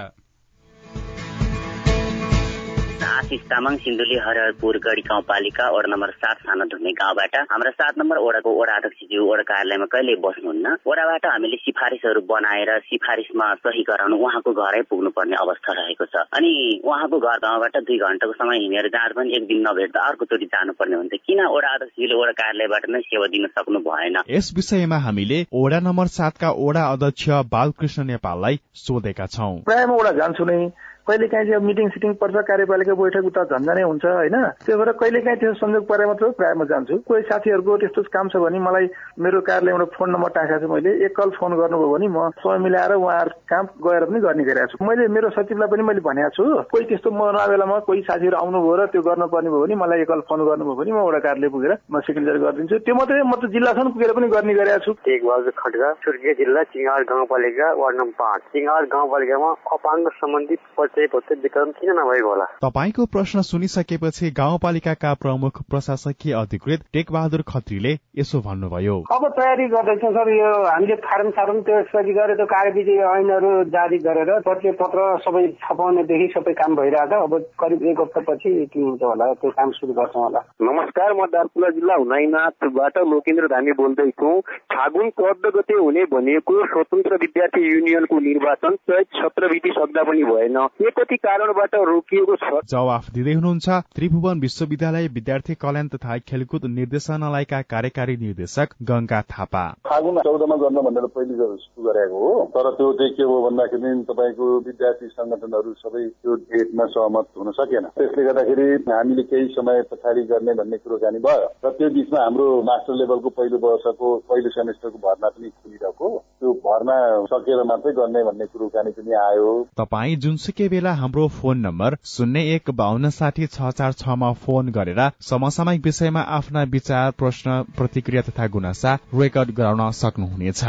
आशिष 2.98 3.42
तामाङ 3.50 3.76
सिन्धुली 3.78 4.18
हरहरपुर 4.26 4.78
गढी 4.78 5.02
गाउँपालिका 5.02 5.66
वडा 5.70 5.90
नम्बर 5.94 6.12
सात 6.18 6.38
सानो 6.42 6.66
धुम्ने 6.66 6.92
गाउँबाट 6.92 7.36
हाम्रो 7.52 7.72
सात 7.72 7.98
नम्बर 7.98 8.18
वडाको 8.18 8.50
वडा 8.60 8.76
अध्यक्षज्यू 8.76 9.26
वडा 9.32 9.44
कार्यालयमा 9.50 9.86
कहिले 9.86 10.16
बस्नुहुन्न? 10.26 10.66
वडाबाट 10.88 11.26
हामीले 11.26 11.58
सिफारिसहरू 11.58 12.22
बनाएर 12.32 12.70
सिफारिसमा 12.90 13.48
सही 13.62 13.84
गराउनु 13.90 14.18
उहाँको 14.18 14.52
घरै 14.54 14.82
पुग्नुपर्ने 14.90 15.36
अवस्था 15.36 15.74
रहेको 15.80 16.06
छ। 16.06 16.26
अनि 16.34 16.82
उहाँको 16.86 17.18
घर 17.20 17.38
गाउँबाट 17.46 17.78
दुई 17.86 17.98
घण्टाको 17.98 18.34
समय 18.34 18.58
हिँडेर 18.66 18.88
जहाँ 18.90 19.10
पनि 19.14 19.36
एक 19.38 19.46
दिन 19.48 19.60
नभेट्दा 19.68 20.02
अर्कोचोटि 20.08 20.46
जानुपर्ने 20.46 20.96
हुन्छ। 20.96 21.14
किन 21.22 21.40
वडा 21.46 21.70
अध्यक्षज्यूले 21.78 22.16
वडा 22.22 22.34
कार्यालयबाट 22.42 22.90
नै 22.90 23.02
सेवा 23.06 23.28
दिन 23.28 23.48
सक्नु 23.54 23.80
भएन? 23.86 24.18
यस 24.30 24.52
विषयमा 24.58 24.98
हामीले 25.06 25.46
वडा 25.54 25.80
नम्बर 25.86 26.08
सातका 26.18 26.50
वडा 26.58 26.84
अध्यक्ष 26.98 27.30
बालकृष्ण 27.54 28.04
नेपाललाई 28.14 28.60
सोधेका 28.86 29.26
छौँ। 29.38 29.56
प्रायः 29.70 29.88
म 29.88 30.02
वडा 30.02 30.12
जान्छु 30.18 30.46
नै। 30.50 30.60
कहिले 31.08 31.28
काहीँ 31.32 31.48
चाहिँ 31.48 31.64
मिटिङ 31.64 31.90
सिटिङ 31.90 32.14
पर्छ 32.20 32.36
कार्यपालिका 32.48 32.94
बैठक 33.00 33.26
उता 33.32 33.44
झन्झा 33.48 33.74
नै 33.74 33.84
हुन्छ 33.88 34.06
होइन? 34.06 34.36
त्यो 34.68 34.78
भएर 34.78 34.92
कहिले 35.00 35.20
काहीँ 35.24 35.40
त्यो 35.40 35.54
संयोग 35.56 35.84
परे 35.88 36.06
मात्र 36.06 36.30
प्रायः 36.36 36.56
म 36.60 36.66
जान्छु। 36.68 36.96
कोही 37.08 37.22
साथीहरूको 37.32 37.78
त्यस्तो 37.80 38.02
काम 38.12 38.28
छ 38.28 38.36
भने 38.44 38.60
मलाई 38.60 38.86
मेरो 39.24 39.40
कार्यालयबाट 39.48 39.96
फोन 39.96 40.10
नम्बर 40.12 40.30
टाँसेको 40.36 40.68
छु 40.68 40.74
मैले। 40.74 40.92
एकल 41.08 41.30
फोन 41.40 41.52
गर्नुभयो 41.56 41.88
भने 41.88 42.08
म 42.12 42.30
समय 42.44 42.58
मिलाएर 42.60 42.94
उहाँहरू 43.00 43.32
काम 43.48 43.66
गएर 43.88 44.04
पनि 44.12 44.20
गर्ने 44.20 44.44
गरेको 44.44 44.68
छु। 44.68 44.84
मैले 44.84 45.08
मेरो 45.08 45.30
सचिवलाई 45.38 45.70
पनि 45.72 45.84
मैले 45.88 46.02
भनेको 46.04 46.30
छु 46.36 46.44
कोही 46.76 46.84
त्यस्तो 46.92 47.10
म 47.12 47.32
नबेलामा 47.40 47.78
कोही 47.88 48.02
साथीहरू 48.04 48.38
आउनुभयो 48.44 48.76
र 48.76 48.86
त्यो 48.92 49.02
गर्नुपर्ने 49.08 49.50
भयो 49.50 49.64
भने 49.64 49.76
मलाई 49.80 50.02
एकल 50.04 50.22
फोन 50.28 50.40
गर्नुभयो 50.44 50.76
भने 50.76 50.92
म 50.92 51.00
एउटा 51.08 51.20
कार्यालय 51.24 51.50
पुगेर 51.56 51.74
म 51.88 52.00
सिग्नेचर 52.04 52.38
गरिदिन्छु। 52.44 52.84
त्यो 52.84 52.96
मात्रै 53.00 53.24
म 53.24 53.34
त 53.40 53.48
जिल्लासम्म 53.56 53.90
पुगेर 53.96 54.12
पनि 54.12 54.28
गर्ने 54.36 54.54
गरेको 54.60 54.84
छु। 54.84 54.92
एक 55.08 55.22
बहादुर 55.24 55.56
खड्का 55.56 55.88
सुर्खेत 56.04 56.38
जिल्ला 56.38 56.62
चिङार 56.76 57.02
गाउँपालिका 57.08 57.68
वार्ड 57.80 57.96
नम्बर 57.96 58.16
पाँच। 58.20 58.42
चिङार 58.52 58.84
गाउँपालिकामा 58.92 59.50
अपाङ्ग 59.72 60.06
सम्बन्धित 60.20 60.60
पत्र 61.06 61.36
वितरण 61.36 61.72
किन 61.72 61.92
नभएको 61.92 62.30
होला? 62.30 62.46
तपाईँको 62.64 63.06
प्रश्न 63.06 63.42
सुनिसकेपछि 63.42 64.32
गाउँपालिकाका 64.32 65.14
प्रमुख 65.14 65.62
प्रशासकीय 65.70 66.34
अधिकृत 66.34 66.80
टेक 66.94 67.12
बहादुर 67.12 67.42
खत्रीले 67.48 67.94
यसो 68.18 68.40
भन्नुभयो। 68.42 68.96
अब 69.12 69.28
तयारी 69.38 69.68
गर्दैछौँ 69.68 70.12
सर 70.12 70.30
यो 70.30 70.50
हामीले 70.66 70.96
फार्म 70.96 71.30
सार्म 71.30 71.62
त्यो 71.62 71.80
यसपछि 71.80 72.14
गरेर 72.14 72.36
त्यो 72.36 72.46
कार्यविधि 72.46 72.98
ऐनहरू 72.98 73.52
जारी 73.70 73.98
गरेर 73.98 74.32
परिचय 74.40 74.72
पत्र 74.72 75.18
सबै 75.26 75.48
छपाउनेदेखि 75.64 76.28
सबै 76.36 76.54
काम 76.54 76.76
भइरहेको 76.76 77.24
अब 77.24 77.34
करिब 77.60 77.84
एक 77.84 78.00
हप्तापछि 78.00 78.66
के 78.66 78.82
हुन्छ 78.82 79.04
होला 79.04 79.34
त्यो 79.34 79.52
काम 79.52 79.72
सुरु 79.72 79.94
गर्छौँ 79.94 80.24
होला। 80.24 80.40
नमस्कार 80.62 81.14
म 81.14 81.26
दार्चुला 81.28 81.70
जिल्ला 81.70 81.96
हुनाइनाथबाट 81.96 82.98
लोकेन्द्र 82.98 83.48
धामी 83.48 83.72
बोल्दैछु। 83.72 84.40
फागुन 84.74 85.10
चौध 85.10 85.46
गते 85.56 85.74
हुने 85.74 86.04
भनेको 86.06 86.66
स्वतन्त्र 86.66 87.16
विद्यार्थी 87.16 87.62
युनियनको 87.68 88.20
निर्वाचन 88.20 88.76
चैत 88.76 89.08
सत्र 89.16 89.48
बिति 89.48 89.70
सक्दा 89.70 90.04
पनि 90.04 90.24
भएन। 90.24 90.58
के 90.88 90.92
कति 90.96 91.16
कारणबाट 91.18 91.74
रोकिएको 91.76 92.36
छ? 92.38 92.64
जवाफ 92.66 93.10
दिँदै 93.14 93.34
हुनुहुन्छ 93.34 93.68
त्रिभुवन 93.96 94.40
विश्वविद्यालय 94.40 95.08
विद्यार्थी 95.14 95.54
कल्याण 95.60 95.88
तथा 95.94 96.18
खेलकुद 96.24 96.66
निर्देशनालयका 96.72 97.62
कार्यकारी 97.74 98.16
निर्देशक 98.18 98.76
गंगा 98.88 99.22
थापा। 99.28 99.64
फागुन 99.84 100.20
चौधमा 100.24 100.56
गर्न 100.56 100.82
भनेर 100.88 101.06
पहिले 101.12 101.36
सुरु 101.36 101.84
गरेको 101.88 102.20
हो 102.24 102.46
तर 102.56 102.70
त्यो 102.78 102.92
चाहिँ 102.94 103.14
के 103.18 103.24
हो 103.24 103.36
भन्दाखेरि 103.48 103.92
तपाईँको 104.08 104.46
विद्यार्थी 104.68 105.08
संगठनहरू 105.10 105.74
सबै 105.84 106.04
त्यो 106.08 106.36
डेटमा 106.56 106.86
सहमत 106.96 107.28
हुन 107.38 107.52
सकेन। 107.60 107.90
त्यसले 107.98 108.24
गर्दाखेरि 108.24 108.68
हामीले 108.88 109.24
केही 109.28 109.48
समय 109.58 109.82
पछाडि 109.92 110.24
गर्ने 110.32 110.54
भन्ने 110.62 110.78
कुरोकानी 110.78 111.20
भयो 111.28 111.52
र 111.66 111.74
त्यो 111.76 111.90
बिचमा 111.98 112.24
हाम्रो 112.24 112.48
मास्टर 112.64 113.00
लेभलको 113.02 113.30
पहिलो 113.36 113.58
वर्षको 113.68 114.16
पहिलो 114.30 114.50
सेमेस्टरको 114.56 114.98
भर्ना 115.04 115.30
पनि 115.36 115.50
खुलिरहेको 115.52 116.08
त्यो 116.40 116.54
भर्ना 116.64 116.98
सकेर 117.34 117.64
मात्रै 117.74 117.94
गर्ने 118.00 118.24
भन्ने 118.24 118.46
कुरोकानी 118.56 118.92
पनि 118.96 119.20
आयो। 119.26 119.52
तपाईँ 119.78 120.16
जुनसुकै 120.24 120.68
बेला 120.78 120.94
हाम्रो 120.94 121.28
फोन 121.28 121.58
नम्बर 121.58 121.96
शून्य 122.06 122.42
एक 122.56 122.70
बान्न 122.76 123.10
साठी 123.10 123.46
छ 123.48 123.70
चार 123.78 123.92
छमा 124.00 124.32
फोन 124.46 124.70
गरेर 124.70 125.02
समसामयिक 125.22 125.82
विषयमा 125.86 126.22
आफ्ना 126.38 126.64
विचार 126.76 127.12
प्रश्न 127.18 127.62
प्रतिक्रिया 127.78 128.22
तथा 128.22 128.48
गुनासा 128.48 128.94
रेकर्ड 129.14 129.50
गराउन 129.58 129.90
सक्नुहुनेछ। 129.98 130.64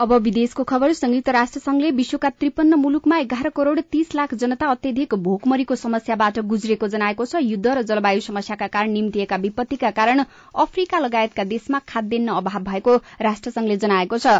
अब 0.00 0.12
विदेशको 0.12 0.64
खबर 0.64 0.92
संयुक्त 0.92 1.28
राष्ट्र 1.28 1.60
संघले 1.60 1.90
विश्वका 1.90 2.28
त्रिपन्न 2.30 2.74
मुलुकमा 2.74 3.18
एघार 3.18 3.48
करोड़ 3.48 3.80
तीस 3.92 4.14
लाख 4.14 4.34
जनता 4.34 4.66
अत्यधिक 4.70 5.14
भोकमरीको 5.24 5.74
समस्याबाट 5.74 6.38
गुज्रेको 6.46 6.88
जनाएको 6.88 7.24
छ। 7.24 7.40
युद्ध 7.42 7.66
र 7.68 7.82
जलवायु 7.82 8.20
समस्याका 8.20 8.66
कारण 8.66 8.90
निम्तिएका 8.92 9.36
विपत्तिका 9.36 9.90
कारण 9.90 10.20
अफ्रिका 10.54 10.98
लगायतका 10.98 11.44
देशमा 11.44 11.78
खाद्यान्न 11.88 12.34
अभाव 12.34 12.62
भएको 12.64 12.96
राष्ट्रसंघले 13.22 13.76
जनाएको 13.76 14.18
छ। 14.18 14.34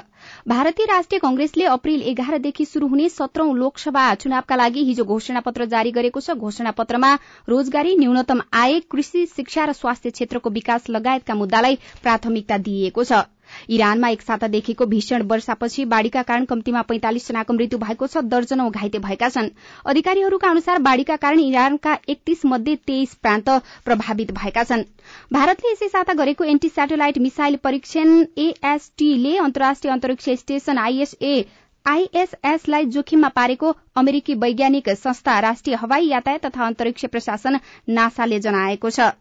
भारतीय 0.47 0.87
राष्ट्रिय 0.87 1.21
कंग्रेसले 1.21 1.65
अप्रेल 1.73 2.03
एघारदेखि 2.13 2.65
शुरू 2.67 2.89
हुने 2.89 3.09
सत्रौं 3.09 3.57
लोकसभा 3.57 4.05
चुनावका 4.17 4.57
लागि 4.57 4.83
हिजो 4.85 5.05
घोषणा 5.07 5.41
पत्र 5.41 5.65
जारी 5.73 5.91
गरेको 5.93 6.21
छ। 6.21 6.37
घोषणा 6.37 6.71
पत्रमा 6.77 7.15
रोजगारी 7.49 7.97
न्यूनतम 7.97 8.45
आय 8.55 8.81
कृषि 8.91 9.25
शिक्षा 9.33 9.65
र 9.65 9.73
स्वास्थ्य 9.73 10.11
क्षेत्रको 10.11 10.51
विकास 10.51 10.91
लगायतका 10.91 11.35
मुद्दालाई 11.35 11.81
प्राथमिकता 12.03 12.59
दिइएको 12.69 13.05
छ। 13.05 13.25
इरानमा 13.71 14.09
एक 14.09 14.23
सातादेखिको 14.23 14.87
भीषण 14.87 15.23
वर्षापछि 15.27 15.85
बाढ़ीका 15.87 16.23
कारण 16.23 16.45
कम्तीमा 16.45 16.83
पैंतालिस 16.83 17.29
जनाको 17.29 17.53
मृत्यु 17.53 17.79
भएको 17.79 18.07
छ। 18.07 18.25
दर्जनौ 18.27 18.69
घाइते 18.71 18.99
भएका 18.99 19.29
छन्। 19.29 19.51
अधिकारीहरूका 19.87 20.51
अनुसार 20.51 20.79
बाढ़ीका 20.81 21.17
कारण 21.17 21.41
इरानका 21.41 21.99
एकतीस 22.09 22.45
मध्ये 22.47 22.77
तेइस 22.87 23.15
प्रान्त 23.23 23.49
प्रभावित 23.85 24.33
भएका 24.33 24.65
छन्। 24.65 24.85
भारतले 25.33 25.73
यसै 25.73 25.89
साता 25.89 26.15
गरेको 26.15 26.45
एन्टी 26.47 26.69
स्याटेलाइट 26.69 27.19
मिसाइल 27.19 27.57
परीक्षण 27.65 28.25
एएसटीले 28.39 29.37
अन्तर्राष्ट्रिय 29.39 29.93
अन्तरिक्ष 29.93 30.29
स्टेशन 30.41 30.79
आईएसए 30.79 31.45
आईएसएसलाई 31.87 32.85
जोखिममा 32.91 33.29
पारेको 33.31 33.71
अमेरिकी 33.97 34.35
वैज्ञानिक 34.37 34.89
संस्था 34.97 35.39
राष्ट्रिय 35.41 35.77
हवाई 35.77 36.07
यातायात 36.07 36.45
तथा 36.47 36.67
अन्तरिक्ष 36.67 37.05
प्रशासन 37.07 37.59
नासाले 37.89 38.41
जनाएको 38.41 38.91
छ। 38.91 39.15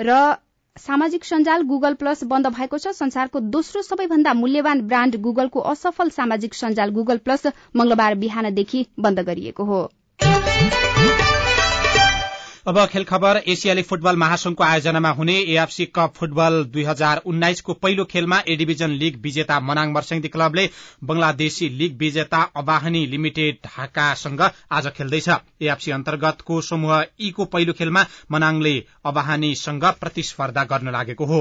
र 0.00 0.36
सामाजिक 0.76 1.24
सञ्जाल 1.24 1.62
गुगल 1.62 1.94
प्लस 1.94 2.22
बन्द 2.24 2.46
भएको 2.48 2.78
छ। 2.78 2.92
संसारको 2.94 3.40
दोस्रो 3.48 3.82
सबैभन्दा 3.82 4.34
मूल्यवान 4.34 4.80
ब्राण्ड 4.86 5.16
गुगलको 5.20 5.60
असफल 5.70 6.10
सामाजिक 6.10 6.54
सञ्जाल 6.54 6.90
गुगल 6.90 7.18
प्लस 7.18 7.46
मंगलबार 7.76 8.14
बिहानदेखि 8.22 8.86
बन्द 9.00 9.26
गरिएको 9.26 9.64
हो। 9.64 9.82
अब 12.68 12.78
खेल 12.86 13.04
खबर 13.04 13.36
एसियाली 13.48 13.82
फुटबल 13.82 14.16
महासंघको 14.16 14.64
आयोजनामा 14.64 15.10
हुने 15.10 15.34
एएफसी 15.34 15.84
कप 15.96 16.12
फुटबल 16.16 16.64
दुई 16.72 16.82
हजार 16.84 17.20
उन्नाइसको 17.26 17.74
पहिलो 17.74 18.04
खेलमा 18.04 18.38
ए 18.40 18.56
डिभिजन 18.56 18.90
लीग 19.02 19.16
विजेता 19.22 19.58
मनाङ 19.60 19.92
मर्स्याङदी 19.92 20.28
क्लबले 20.28 20.68
बंगलादेशी 21.02 21.68
लीग 21.78 21.96
विजेता 21.98 22.40
अबाहनी 22.56 23.04
लिमिटेड 23.06 23.56
ढाकासँग 23.66 24.42
आज 24.72 24.88
खेल्दैछ। 24.96 25.28
एएफसी 25.62 25.90
अन्तर्गतको 25.90 26.60
समूह 26.62 27.04
ई 27.20 27.30
को 27.30 27.44
पहिलो 27.46 27.72
खेलमा 27.72 28.04
मनाङले 28.30 28.74
अबाहानीसँग 29.04 29.84
प्रतिस्पर्धा 30.00 30.64
गर्न 30.64 30.92
लागेको 30.92 31.24
हो। 31.24 31.40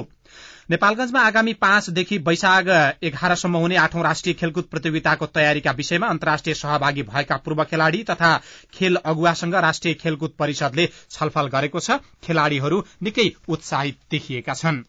नेपालगंजमा 0.69 1.21
आगामी 1.21 1.53
पाँचदेखि 1.55 2.17
वैशाख 2.25 2.67
एघारसम्म 3.03 3.57
हुने 3.57 3.75
आठौं 3.83 4.03
राष्ट्रिय 4.03 4.33
खेलकुद 4.39 4.63
प्रतियोगिताको 4.71 5.25
तयारीका 5.27 5.71
विषयमा 5.71 6.07
अन्तर्राष्ट्रिय 6.07 6.55
सहभागी 6.55 7.03
भएका 7.03 7.37
पूर्व 7.37 7.63
खेलाड़ी 7.63 8.03
तथा 8.03 8.29
खेल 8.73 8.95
अगुवासँग 9.03 9.55
राष्ट्रिय 9.57 9.93
खेलकुद 9.95 10.33
परिषदले 10.39 10.87
छलफल 11.09 11.47
गरेको 11.47 11.79
छ। 11.79 11.97
खेलाड़ीहरू 12.23 12.83
निकै 13.03 13.27
उत्साहित 13.49 13.97
देखिएका 14.11 14.53
छन्। 14.53 14.83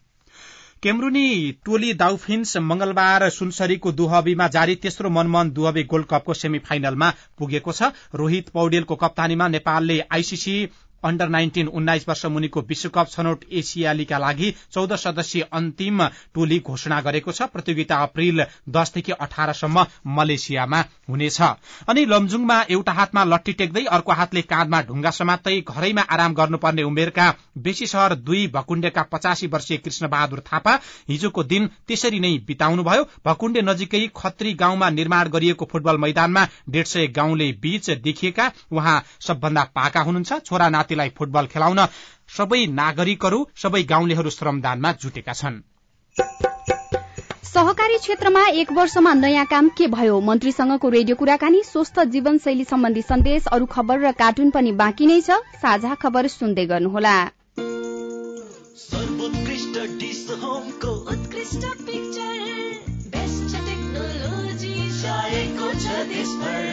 केमरूनी 0.83 1.25
टोली 1.65 1.93
दाउफिन्स 1.95 2.57
मंगलबार 2.59 3.29
सुनसरीको 3.31 3.91
दुहबीमा 3.93 4.47
जारी 4.49 4.75
तेस्रो 4.77 5.09
मनमोहन 5.09 5.51
दुहबी 5.51 5.83
गोल्ड 5.85 6.05
कपको 6.07 6.33
सेमी 6.35 6.59
फाइनलमा 6.61 7.09
पुगेको 7.39 7.71
छ। 7.73 7.91
रोहित 8.15 8.49
पौडेलको 8.53 8.95
कप्तानीमा 8.97 9.47
नेपालले 9.49 9.99
आईसीसी 10.11 10.55
अन्डर 11.03 11.29
नाइन्टिन 11.29 11.67
उन्नाइस 11.69 12.07
वर्ष 12.09 12.25
मुनिको 12.27 12.61
विश्वकप 12.69 13.07
छनौट 13.09 13.43
एसियालीका 13.51 14.17
लागि 14.17 14.53
चौध 14.71 14.95
सदस्यीय 14.97 15.47
अन्तिम 15.53 16.03
टोली 16.33 16.59
घोषणा 16.61 16.99
गरेको 17.01 17.31
छ। 17.31 17.41
प्रतियोगिता 17.51 17.95
अप्रेल 18.03 18.45
दसदेखि 18.69 19.11
अठारसम्म 19.13 19.85
मलेसियामा 20.09 20.79
हुनेछ। 21.09 21.41
अनि 21.87 22.05
लमजुङमा 22.05 22.61
एउटा 22.69 22.91
हातमा 22.93 23.23
लट्ठी 23.25 23.53
टेक्दै 23.53 23.85
अर्को 23.91 24.11
हातले 24.13 24.41
काँधमा 24.43 24.81
ढुङ्गा 24.81 25.11
समात्दै 25.11 25.59
घरैमा 25.61 26.01
आराम 26.09 26.33
गर्नुपर्ने 26.33 26.83
उमेरका 26.83 27.29
बेसी 27.59 27.87
शहर 27.87 28.15
दुई 28.21 28.45
भकुण्डेका 28.53 29.01
पचासी 29.11 29.47
वर्षीय 29.47 29.77
कृष्ण 29.77 30.07
बहादुर 30.07 30.39
थापा 30.47 30.73
हिजोको 31.09 31.43
दिन 31.43 31.67
त्यसरी 31.87 32.19
नै 32.19 32.31
बिताउनुभयो। 32.47 33.03
भकुण्डे 33.25 33.61
नजिकै 33.61 34.05
खत्री 34.15 34.53
गाउँमा 34.55 34.89
निर्माण 34.91 35.29
गरिएको 35.29 35.65
फुटबल 35.71 35.97
मैदानमा 35.97 36.47
डेढ 36.69 36.85
सय 36.85 37.07
गाउँले 37.15 37.51
बीच 37.61 37.89
देखिएका। 38.01 38.51
उहाँ 38.71 39.03
सबभन्दा 39.21 39.63
पाका 39.75 40.01
हुनुहुन्छ। 40.01 40.39
छोरा 40.41 40.69
नातिलाई 40.91 41.09
फुटबल 41.17 41.45
खेलाउन 41.47 41.79
सबै 42.29 42.61
नागरिकहरू 42.75 43.39
सबै 43.55 43.81
गाउँलेहरू 43.87 44.29
श्रमदानमा 44.29 44.91
जुटेका 45.01 45.33
छन्। 45.33 45.57
सहकारी 47.51 47.97
क्षेत्रमा 47.97 48.43
एक 48.59 48.71
वर्षमा 48.71 49.13
नयाँ 49.13 49.45
काम 49.45 49.69
के 49.77 49.87
भयो? 49.87 50.19
मन्त्रीसँगको 50.21 50.89
रेडियो 50.89 51.15
कुराकानी 51.15 51.63
स्वस्थ 51.63 51.99
जीवनशैली 52.11 52.63
सम्बन्धी 52.65 53.01
सन्देश 53.03 53.47
अरू 53.51 53.65
खबर 53.67 53.99
र 53.99 54.11
कार्टुन 54.15 54.49
पनि 54.51 54.71
बाँकी 54.81 55.05
नै 55.07 55.19
छ। 55.21 55.39
साझा 55.59 55.95
खबर 55.95 56.27
सुन्दै 56.31 56.65
गर्नुहोला। 56.65 57.15
सर्वोत्कृष्ट 58.83 59.75
डिस 59.99 60.23
होमको 60.43 60.91
उत्कृष्ट 61.11 61.63
पिक्चर 61.87 62.39
बेस्ट 63.11 63.51
टेक्नोलोजी 63.67 64.75
चाहेको 65.01 65.67
छ 65.75 65.85
देशभर। 66.07 66.63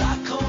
लाखौँ 0.00 0.44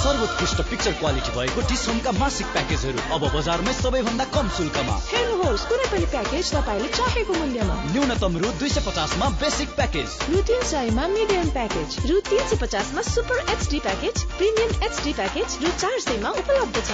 सर्वोत्कृष्ट 0.00 0.60
पिक्चर 0.70 0.92
क्वालिटी 0.92 1.32
भएको 1.36 1.60
डिसोमका 1.68 2.12
मासिक 2.12 2.46
प्याकेजहरू 2.46 3.04
अब 3.14 3.28
बजारमै 3.34 3.74
सबैभन्दा 3.74 4.24
कम 4.36 4.48
शुल्कमा। 4.56 4.96
हेर्नुहोस् 5.10 5.68
कुनै 5.68 5.86
पनि 5.92 6.06
प्याकेज 6.16 6.52
तपाईँले 6.54 6.88
चाहेको 6.96 7.32
मूल्यमा। 7.34 7.76
न्यूनतम 7.92 8.32
रु 8.38 8.48
दुई 8.56 8.70
सय 8.70 8.86
पचासमा 8.88 9.28
बेसिक 9.44 9.76
प्याकेज 9.76 10.18
रु 10.32 10.42
तिन 10.48 10.62
सयमा 10.72 11.06
मिडियम 11.14 11.46
प्याकेज 11.60 12.10
रु 12.10 12.16
तिन 12.32 12.44
सय 12.48 12.56
पचासमा 12.56 13.02
super 13.12 13.38
HD 13.52 13.78
package 13.80 14.16
premium 14.40 14.70
HD 14.82 15.12
package 15.12 15.48
रु 15.62 15.70
चार 15.78 15.96
सयमा 16.08 16.36
उपलब्ध 16.44 16.76
छ। 16.82 16.90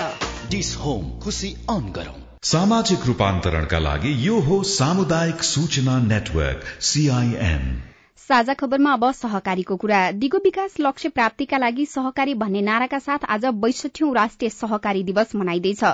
डिस 0.51 0.77
होम 0.77 1.05
खुसी 1.21 1.57
अन 1.71 1.93
गरौँ। 1.93 2.26
सामाजिक 2.43 3.07
रूपान्तरणका 3.07 3.79
लागि 3.79 4.11
यो 4.27 4.39
हो 4.41 4.63
सामुदायिक 4.63 5.43
सूचना 5.43 5.99
नेटवर्क 6.03 6.65
सीआईएन 6.81 7.65
साझा 8.19 8.55
खबरमा 8.55 8.93
अब 8.93 9.11
सहकारीको 9.13 9.77
कुरा। 9.77 10.01
दिगो 10.13 10.39
विकास 10.45 10.75
लक्ष्य 10.81 11.09
प्राप्तिका 11.09 11.59
लागि 11.59 11.87
सहकारी 11.87 12.35
भन्ने 12.35 12.61
नाराका 12.61 12.99
साथ 12.99 13.25
आज 13.29 13.47
बैसठीौं 13.65 14.15
राष्ट्रिय 14.15 14.51
सहकारी 14.51 15.03
दिवस 15.03 15.35
मनाइँदैछ। 15.35 15.85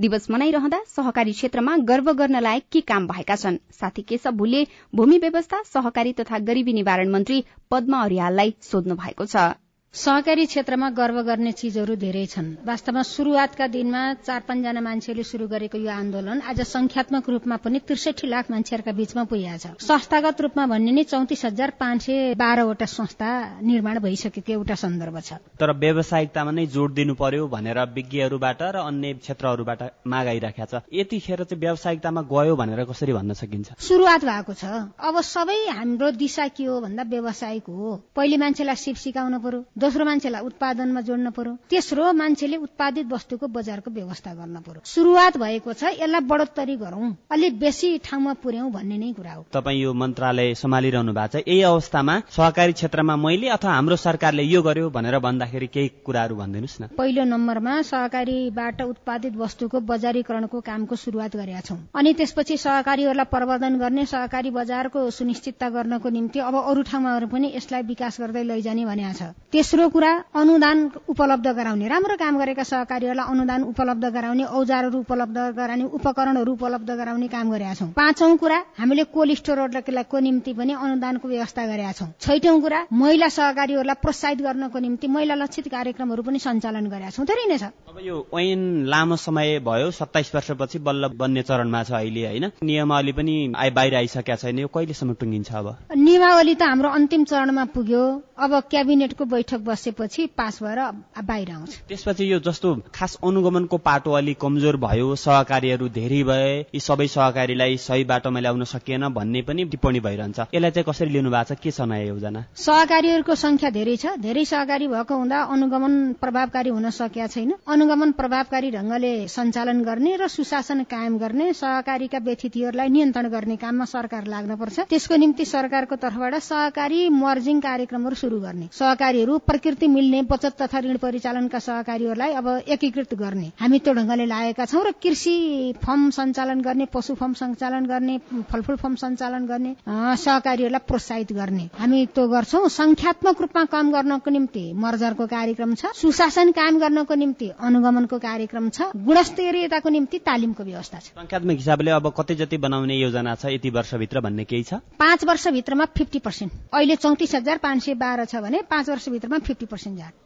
दिवस 0.00 0.30
मनाइरहँदा 0.30 0.82
सहकारी 0.96 1.32
क्षेत्रमा 1.32 1.76
गर्व 1.86 2.12
गर्न 2.12 2.40
लायक 2.40 2.64
के 2.72 2.80
काम 2.90 3.06
भएका 3.06 3.36
छन्? 3.36 3.58
साथी 3.80 4.02
केशव 4.02 4.30
भुले 4.32 4.66
भूमि 4.94 5.18
व्यवस्था 5.18 5.62
सहकारी 5.72 6.12
तथा 6.12 6.38
गरीबी 6.50 6.72
निवारण 6.72 7.10
मन्त्री 7.10 7.44
पद्म 7.70 8.02
अरियाललाई 8.02 8.54
सोध्नु 8.62 8.94
भएको 8.96 9.26
छ। 9.26 9.50
सहकारी 9.94 10.44
क्षेत्रमा 10.46 10.88
गर्व 10.94 11.16
गर्ने 11.26 11.50
चिजहरू 11.52 11.94
धेरै 11.98 12.26
छन्। 12.30 12.62
वास्तवमा 12.62 13.02
शुरूआतका 13.02 13.66
दिनमा 13.66 14.02
चार 14.22 14.40
पाँचजना 14.46 14.80
मान्छेले 14.80 15.22
शुरू 15.26 15.46
गरेको 15.50 15.78
यो 15.78 15.90
आन्दोलन 15.90 16.40
आज 16.46 16.60
संख्यात्मक 16.62 17.28
रूपमा 17.28 17.56
पनि 17.58 17.78
त्रिसठी 17.82 18.26
लाख 18.30 18.50
मान्छेहरूका 18.50 18.92
बीचमा 18.94 19.24
पुगेको 19.26 19.58
छ। 19.58 19.82
संस्थागत 19.82 20.40
रूपमा 20.40 20.66
भन्ने 20.70 20.92
नै 20.94 21.02
चौतिस 21.10 21.44
हजार 21.44 21.70
पाँच 21.74 22.02
सय 22.06 22.34
बाह्रवटा 22.38 22.86
संस्था 22.86 23.30
निर्माण 23.66 23.98
भइसकेको 23.98 24.52
एउटा 24.52 24.74
सन्दर्भ 24.78 25.18
छ। 25.26 25.42
तर 25.58 25.74
व्यावसायिकतामा 25.74 26.50
नै 26.54 26.66
जोड 26.70 26.94
दिनु 26.94 27.14
पर्यो 27.18 27.50
भनेर 27.50 27.82
विज्ञहरूबाट 27.90 28.62
र 28.62 28.86
अन्य 28.86 29.12
क्षेत्रहरूबाट 29.26 29.82
माग 30.06 30.26
आइराखेको 30.38 30.70
छ। 30.70 30.86
यतिखेर 30.86 31.42
चाहिँ 31.50 31.60
व्यावसायिकतामा 31.66 32.22
गयो 32.30 32.54
भनेर 32.54 32.84
कसरी 32.86 33.12
भन्न 33.18 33.34
सकिन्छ? 33.42 33.74
शुरूआत 33.82 34.22
भएको 34.22 34.54
छ। 34.54 34.64
अब 35.02 35.20
सबै 35.34 35.58
हाम्रो 35.82 36.14
दिशा 36.14 36.48
के 36.54 36.70
हो 36.70 36.80
भन्दा 36.80 37.02
व्यावसायिक 37.10 37.66
हो। 37.66 37.90
पहिले 38.14 38.36
मान्छेलाई 38.38 38.78
सिप 38.86 38.96
सिकाउनु 39.02 39.42
पर्यो। 39.42 39.66
दोस्रो 39.80 40.04
मान्छेलाई 40.04 40.42
उत्पादनमा 40.44 41.00
जोड्न 41.00 41.30
पर्यो। 41.32 41.52
तेस्रो 41.70 42.12
मान्छेले 42.12 42.56
उत्पादित 42.58 43.06
वस्तुको 43.12 43.46
बजारको 43.48 43.90
व्यवस्था 43.90 44.34
गर्न 44.34 44.56
पर्यो। 44.60 44.82
शुरूआत 44.84 45.36
भएको 45.36 45.72
छ 45.72 45.96
यसलाई 45.96 46.20
बढोत्तरी 46.28 46.76
गरौं। 46.76 47.10
अलिक 47.32 47.58
बेसी 47.58 47.88
ठाउँमा 48.04 48.32
पुर्याउँ 48.42 48.70
भन्ने 48.72 48.96
नै 48.98 49.12
कुरा 49.12 49.32
हो। 49.32 49.44
तपाईँ 49.52 49.80
यो 49.80 49.92
मन्त्रालय 49.92 50.54
सम्हालिरहनु 50.54 51.12
भएको 51.12 51.38
छ। 51.38 51.42
यही 51.48 51.62
अवस्थामा 51.62 52.14
सहकारी 52.30 52.72
क्षेत्रमा 52.72 53.16
मैले 53.16 53.48
अथवा 53.50 53.72
हाम्रो 53.72 53.96
सरकारले 53.96 54.42
यो 54.44 54.62
गर्यो 54.62 54.90
भनेर 54.90 55.18
भन्दाखेरि 55.18 55.66
केही 55.66 55.88
कुराहरू 56.04 56.36
भनिदिनुहोस् 56.36 56.80
न। 56.80 56.86
पहिलो 56.98 57.24
नम्बरमा 57.24 57.80
सहकारीबाट 57.88 58.82
उत्पादित 58.82 59.36
वस्तुको 59.36 59.80
बजारीकरणको 59.80 60.60
कामको 60.60 60.96
शुरूआत 60.96 61.36
गरेका 61.36 61.60
छौं। 61.62 61.78
अनि 61.94 62.12
त्यसपछि 62.20 62.56
सहकारीहरूलाई 62.58 63.32
प्रवर्धन 63.32 63.78
गर्ने 63.78 64.04
सहकारी 64.06 64.50
बजारको 64.50 65.08
सुनिश्चितता 65.10 65.68
गर्नको 65.70 66.08
निम्ति 66.10 66.38
अब 66.40 66.54
अरू 66.60 66.82
ठाउँमा 66.84 67.18
पनि 67.32 67.52
यसलाई 67.56 67.82
विकास 67.88 68.20
गर्दै 68.20 68.42
लैजाने 68.44 68.84
भनेको 68.84 69.12
छ। 69.14 69.32
तेस्रो 69.70 69.88
कुरा 69.94 70.34
अनुदान 70.34 70.78
उपलब्ध 71.06 71.46
गराउने। 71.46 71.86
राम्रो 71.86 72.14
काम 72.18 72.34
गरेका 72.42 72.62
सहकारीहरूलाई 72.66 73.26
अनुदान 73.30 73.62
उपलब्ध 73.70 74.04
गराउने 74.10 74.44
औजारहरू 74.50 74.98
उपलब्ध 74.98 75.38
गराउने 75.54 75.84
उपकरणहरू 75.94 76.52
उपलब्ध 76.58 76.90
गराउने 76.90 77.28
काम 77.30 77.46
गरेका 77.54 77.74
छौं। 77.78 77.86
पाँचौं 77.94 78.34
कुरा 78.42 78.58
हामीले 78.74 79.04
कोल्ड 79.14 79.34
स्टोरहरूको 79.38 80.18
निम्ति 80.26 80.52
पनि 80.58 80.72
अनुदानको 80.74 81.28
व्यवस्था 81.28 81.66
गरेका 81.70 81.92
छौं। 81.92 82.08
छैटौं 82.18 82.58
कुरा 82.60 82.78
महिला 82.90 83.28
सहकारीहरूलाई 83.30 84.02
प्रोत्साहित 84.02 84.38
गर्नको 84.42 84.78
निम्ति 84.82 85.06
महिला 85.06 85.34
लक्षित 85.38 85.68
कार्यक्रमहरू 85.70 86.22
पनि 86.26 86.38
सञ्चालन 86.42 86.90
गरेका 86.90 87.10
छौं। 87.14 87.24
धेरै 87.30 87.46
नै 87.46 87.58
छ। 87.62 87.70
अब 87.86 88.02
यो 88.02 88.16
ऐन 88.34 88.90
लामो 88.90 89.16
समय 89.22 89.58
भयो 89.62 89.90
सत्ताइस 89.94 90.34
वर्षपछि 90.34 90.78
बल्ल 90.82 91.14
बन्ने 91.14 91.42
चरणमा 91.46 91.82
छ 91.86 91.94
अहिले 92.02 92.26
होइन? 92.26 92.50
नियमावली 92.58 93.12
पनि 93.14 93.36
बाहिर 93.54 93.94
आइसकेका 94.02 94.36
छैन। 94.42 94.58
यो 94.58 94.68
कहिलेसम्म 94.74 95.14
टुङ्गिन्छ 95.14 95.54
अब? 95.54 95.66
नियमावली 95.94 96.54
त 96.58 96.62
हाम्रो 96.66 96.90
अन्तिम 96.90 97.24
चरणमा 97.30 97.64
पुग्यो। 97.70 98.02
अब 98.40 98.52
क्याबिनेटको 98.70 99.24
बैठक 99.30 99.59
बसेपछि 99.60 100.26
पास 100.36 100.62
भएर 100.62 100.80
बाहिर 101.22 101.50
आउँछ। 101.50 101.70
त्यसपछि 101.88 102.32
यो 102.32 102.38
जस्तो 102.40 102.74
खास 102.94 103.16
अनुगमनको 103.24 103.76
पाटो 103.78 104.12
अलिक 104.12 104.38
कमजोर 104.40 104.76
भयो 104.78 105.14
सहकारीहरू 105.16 105.88
धेरै 105.90 106.22
भए 106.24 106.50
यी 106.74 106.80
सबै 106.80 107.06
सहकारीलाई 107.08 107.76
सही 107.78 108.04
बाटोमा 108.04 108.40
ल्याउन 108.40 108.64
सकिएन 108.64 109.08
भन्ने 109.10 109.42
पनि 109.42 109.64
टिप्पणी 109.70 110.00
भइरहन्छ। 110.00 110.38
यसलाई 110.54 110.70
चाहिँ 110.70 110.84
कसरी 110.88 111.10
लिनु 111.10 111.30
भएको 111.30 111.54
छ 111.54 111.58
के 111.60 111.70
छ 111.70 111.80
नयाँ 111.86 112.06
योजना? 112.06 112.44
सहकारीहरूको 112.56 113.34
संख्या 113.34 113.70
धेरै 113.70 113.96
छ। 113.96 114.16
धेरै 114.20 114.44
सहकारी 114.44 114.86
भएको 114.88 115.14
हुँदा 115.14 115.42
अनुगमन 115.54 115.94
प्रभावकारी 116.20 116.70
हुन 116.70 116.90
सकेका 116.90 117.26
छैन। 117.26 117.52
अनुगमन 117.68 118.12
प्रभावकारी 118.12 118.70
ढंगले 118.70 119.12
सञ्चालन 119.28 119.82
गर्ने 119.84 120.16
र 120.16 120.28
सुशासन 120.28 120.82
कायम 120.90 121.18
गर्ने 121.18 121.52
सहकारीका 121.52 122.18
व्यतिथिहरूलाई 122.18 122.88
नियन्त्रण 122.88 123.28
गर्ने 123.28 123.56
काममा 123.56 123.84
सरकार 123.84 124.26
लाग्न 124.26 124.56
पर्छ। 124.56 124.80
त्यसको 124.90 125.16
निम्ति 125.16 125.44
सरकारको 125.44 125.96
तर्फबाट 125.96 126.34
सहकारी 126.40 127.08
मर्जिङ 127.10 127.60
कार्यक्रमहरू 127.60 128.16
शुरू 128.16 128.40
गर्ने। 128.40 128.68
सहकारीहरू 128.72 129.38
प्रकृति 129.50 129.86
मिल्ने 129.88 130.22
बचत 130.30 130.54
तथा 130.62 130.78
ऋण 130.80 130.96
परिचालनका 131.02 131.58
सहकारीहरूलाई 131.58 132.32
अब 132.38 132.48
एकीकृत 132.70 133.14
गर्ने। 133.18 133.50
हामी 133.60 133.78
त्यो 133.78 133.94
ढंगले 133.94 134.26
लागेका 134.26 134.64
छौं 134.64 134.82
र 134.86 134.90
कृषि 135.02 135.34
फर्म 135.82 136.10
सञ्चालन 136.10 136.60
गर्ने 136.62 136.86
पशु 136.94 137.14
फर्म 137.14 137.32
सञ्चालन 137.34 137.86
गर्ने 137.86 138.18
फलफूल 138.50 138.76
फर्म 138.76 138.94
सञ्चालन 139.02 139.46
गर्ने 139.46 139.74
सहकारीहरूलाई 140.22 140.86
प्रोत्साहित 140.86 141.32
गर्ने। 141.32 141.68
हामी 141.78 142.04
त्यो 142.14 142.26
गर्छौं 142.28 142.68
संख्यात्मक 142.70 143.40
रूपमा 143.40 143.64
कम 143.74 143.90
गर्नको 143.92 144.30
निम्ति। 144.30 144.62
मर्जरको 144.76 145.26
कार्यक्रम 145.26 145.74
छ 145.74 145.90
सुशासन 145.96 146.52
कायम 146.52 146.78
गर्नको 146.78 147.14
निम्ति 147.14 147.50
अनुगमनको 147.58 148.18
कार्यक्रम 148.20 148.68
छ 148.70 148.90
गुणस्तरीयताको 149.08 149.88
निम्ति 149.88 150.18
तालिमको 150.30 150.62
व्यवस्था 150.64 150.98
छ। 150.98 151.06
संख्यात्मक 151.18 151.56
हिसाबले 151.56 151.90
अब 151.90 152.12
कति 152.18 152.34
जति 152.36 152.56
बनाउने 152.62 153.00
योजना 153.00 153.34
छ 153.34 153.50
यति 153.50 153.70
वर्षभित्र 153.70 154.20
भन्ने 154.20 154.44
केही 154.44 154.62
छ? 154.62 154.74
पाँच 155.02 155.24
वर्षभित्रमा 155.24 155.84
फिफ्टी 155.98 156.18
पर्सेन्ट 156.20 156.52
अहिले 156.70 156.96
चौतिस 156.96 157.34
हजार 157.34 157.58
पाँच 157.58 157.82
सय 157.82 157.94
बाह्र 157.98 158.24
छ 158.24 158.46
भने 158.46 158.62
पाँच 158.70 158.88
वर्षभित्रमा 158.90 159.38
फिफ्टी 159.40 159.66
पर्सेन्ट 159.66 159.98
जाने 159.98 160.18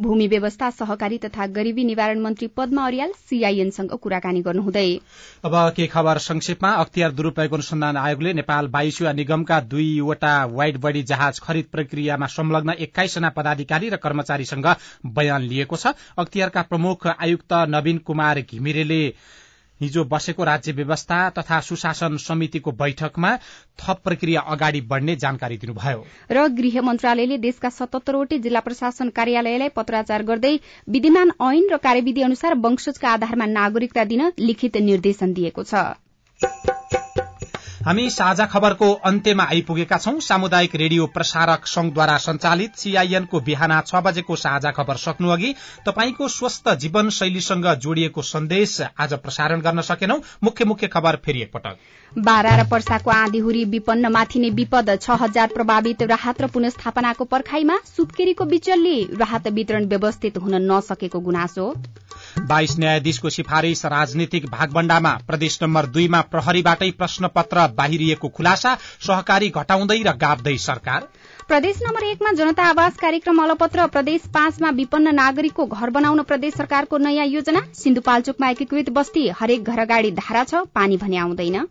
भूमि 0.00 0.26
व्यवस्था 0.28 0.68
सहकारी 0.70 1.18
तथा 1.18 1.46
गरीबी 1.56 1.82
निवारण 1.84 2.20
मन्त्री 2.20 2.46
पद्म 2.56 2.80
अरियाल 2.82 3.12
सीआईएनसँग 3.18 3.90
कुराकानी 4.02 4.40
गर्नुहुँदै। 4.42 4.88
अब 5.44 5.54
के 5.76 5.86
खबर 5.86 6.18
संक्षेपमा? 6.18 6.70
अख्तियार 6.74 7.12
दुरूपयोग 7.12 7.52
अनुसन्धान 7.54 7.96
आयोगले 7.96 8.32
नेपाल 8.34 8.68
वायुसेवा 8.74 9.12
निगमका 9.12 9.60
दुईवटा 9.70 10.34
वाइड 10.50 10.78
बडी 10.80 11.02
जहाज 11.02 11.38
खरिद 11.40 11.66
प्रक्रियामा 11.72 12.26
संलग्न 12.26 12.74
एक्काइसजना 12.80 13.30
पदाधिकारी 13.38 13.88
र 13.88 13.96
कर्मचारीसँग 14.02 14.66
बयान 15.14 15.42
लिएको 15.42 15.76
छ। 15.76 15.94
अख्तियारका 16.18 16.62
प्रमुख 16.62 17.06
आयुक्त 17.06 17.52
नवीन 17.70 17.98
कुमार 18.02 18.40
घिमिरेले 18.42 19.02
हिजो 19.80 20.04
बसेको 20.04 20.44
राज्य 20.44 20.72
व्यवस्था 20.72 21.18
तथा 21.30 21.60
सुशासन 21.60 22.16
समितिको 22.16 22.72
बैठकमा 22.72 23.30
थप 23.78 24.00
प्रक्रिया 24.04 24.40
अगाडि 24.54 24.80
बढ़ने 24.90 25.16
जानकारी 25.16 25.56
दिनुभयो। 25.56 26.04
र 26.30 26.46
गृह 26.58 26.80
मन्त्रालयले 26.82 27.38
देशका 27.38 27.68
सतहत्तरवटै 27.70 28.38
जिल्ला 28.38 28.60
प्रशासन 28.60 29.08
कार्यालयलाई 29.10 29.74
पत्राचार 29.76 30.22
गर्दै 30.24 30.54
विद्यमान 30.88 31.32
ऐन 31.42 31.68
र 31.72 31.76
कार्यविधि 31.80 32.22
अनुसार 32.22 32.54
वंशजका 32.60 33.12
आधारमा 33.12 33.46
नागरिकता 33.52 34.04
दिन 34.04 34.30
लिखित 34.40 34.76
निर्देशन 34.84 35.32
दिएको 35.32 35.62
छ। 35.64 36.73
हामी 37.84 38.08
साझा 38.10 38.44
खबरको 38.46 38.86
अन्त्यमा 39.04 39.44
आइपुगेका 39.44 39.96
छौं। 39.98 40.18
सामुदायिक 40.18 40.74
रेडियो 40.74 41.06
प्रसारक 41.06 41.66
संघद्वारा 41.66 42.16
संचालित 42.18 42.76
सीआईएनको 42.76 43.40
बिहान 43.40 43.72
छ 43.80 44.00
बजेको 44.04 44.36
साझा 44.36 44.70
खबर 44.70 44.96
सक्नु 44.96 45.28
अघि 45.30 45.52
तपाईँको 45.86 46.28
स्वस्थ 46.30 46.68
जीवन 46.80 47.10
शैलीसँग 47.10 47.66
जोडिएको 47.76 48.22
सन्देश 48.24 48.80
आज 48.98 49.12
प्रसारण 49.20 49.60
गर्न 49.60 49.80
सकेनौ। 49.82 50.16
मुख्य 50.42 50.64
मुख्य 50.64 50.88
खबर 50.88 51.16
फेरि 51.24 51.42
एकपटक। 51.42 51.76
बारा 52.12 52.54
र 52.56 52.64
पर्साको 52.70 53.10
आँधीहुरी 53.10 53.64
विपन्न 53.66 54.12
माथिने 54.12 54.50
विपद। 54.52 54.90
छ 55.02 55.18
हजार 55.20 55.48
प्रभावित 55.54 56.02
राहत 56.04 56.40
र 56.40 56.46
पुनस्थापनाको 56.48 57.24
पर्खाईमा 57.26 57.78
सुत्केरीको 57.86 58.44
बिचल्ली। 58.46 58.96
राहत 59.20 59.48
वितरण 59.50 59.86
व्यवस्थित 59.86 60.38
हुन 60.38 60.54
नसकेको 60.72 61.20
गुनासो। 61.20 61.68
बाइस 62.40 62.78
न्यायाधीशको 62.78 63.30
सिफारिश 63.30 63.84
राजनीतिक 63.86 64.46
भागबण्डामा 64.50 65.12
प्रदेश 65.26 65.58
नम्बर 65.62 65.86
दुईमा 65.88 66.20
प्रहरीबाटै 66.32 66.90
प्रश्नपत्र 66.98 67.66
बाहिरिएको 67.74 68.28
खुलासा 68.28 68.76
सहकारी 69.00 69.48
घटाउँदै 69.52 69.98
र 70.02 70.16
गाप्दै 70.16 70.56
सरकार। 70.60 71.08
प्रदेश 71.48 71.78
नम्बर 71.82 72.04
एकमा 72.04 72.30
जनता 72.32 72.64
आवास 72.64 72.94
कार्यक्रम 72.96 73.42
अलपत्र 73.42 73.86
प्रदेश 73.86 74.20
पाँचमा 74.34 74.68
विपन्न 74.76 75.14
नागरिकको 75.14 75.64
घर 75.66 75.90
बनाउन 75.90 76.22
प्रदेश 76.22 76.54
सरकारको 76.54 76.98
नयाँ 76.98 77.26
योजना 77.26 77.60
सिन्धुपाल्चोकमा 77.74 78.48
एकीकृत 78.50 78.88
बस्ती 78.90 79.26
हरेक 79.40 79.64
घर 79.64 79.78
अगाडि 79.78 80.10
धारा 80.12 80.44
छ 80.44 80.62
पानी 80.74 80.96
भने 80.96 81.16
आउँदैन। 81.16 81.66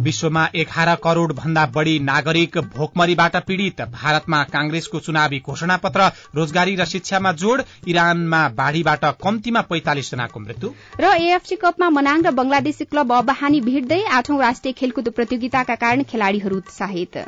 विश्वमा 0.00 0.46
एघार 0.54 0.94
करोड़ 1.04 1.32
भन्दा 1.32 1.66
बढ़ी 1.74 1.98
नागरिक 2.00 2.58
भोकमरीबाट 2.76 3.36
पीड़ित। 3.46 3.82
भारतमा 3.92 4.42
कांग्रेसको 4.46 5.00
चुनावी 5.00 5.42
घोषणा 5.46 5.76
पत्र 5.84 6.08
रोजगारी 6.34 6.76
र 6.76 6.84
शिक्षामा 6.86 7.32
जोड़ 7.34 7.60
इरानमा 7.86 8.42
बाढ़ीबाट 8.56 9.04
कम्तीमा 9.22 9.60
पैंतालिस 9.68 10.10
जनाको 10.10 10.40
मृत्यु। 10.40 10.72
र 11.00 11.12
एएफसी 11.18 11.56
कपमा 11.58 11.90
मनाङ 11.90 12.22
र 12.22 12.30
बंगलादेशी 12.32 12.84
क्लब 12.86 13.12
अबहानी 13.12 13.60
भिड्दै 13.68 14.02
आठौं 14.16 14.40
राष्ट्रिय 14.40 14.72
खेलकुद 14.80 15.12
प्रतियोगिताका 15.12 15.74
कारण 15.76 16.02
खेलाड़ीहरू 16.10 16.56
उत्साहित। 16.56 17.24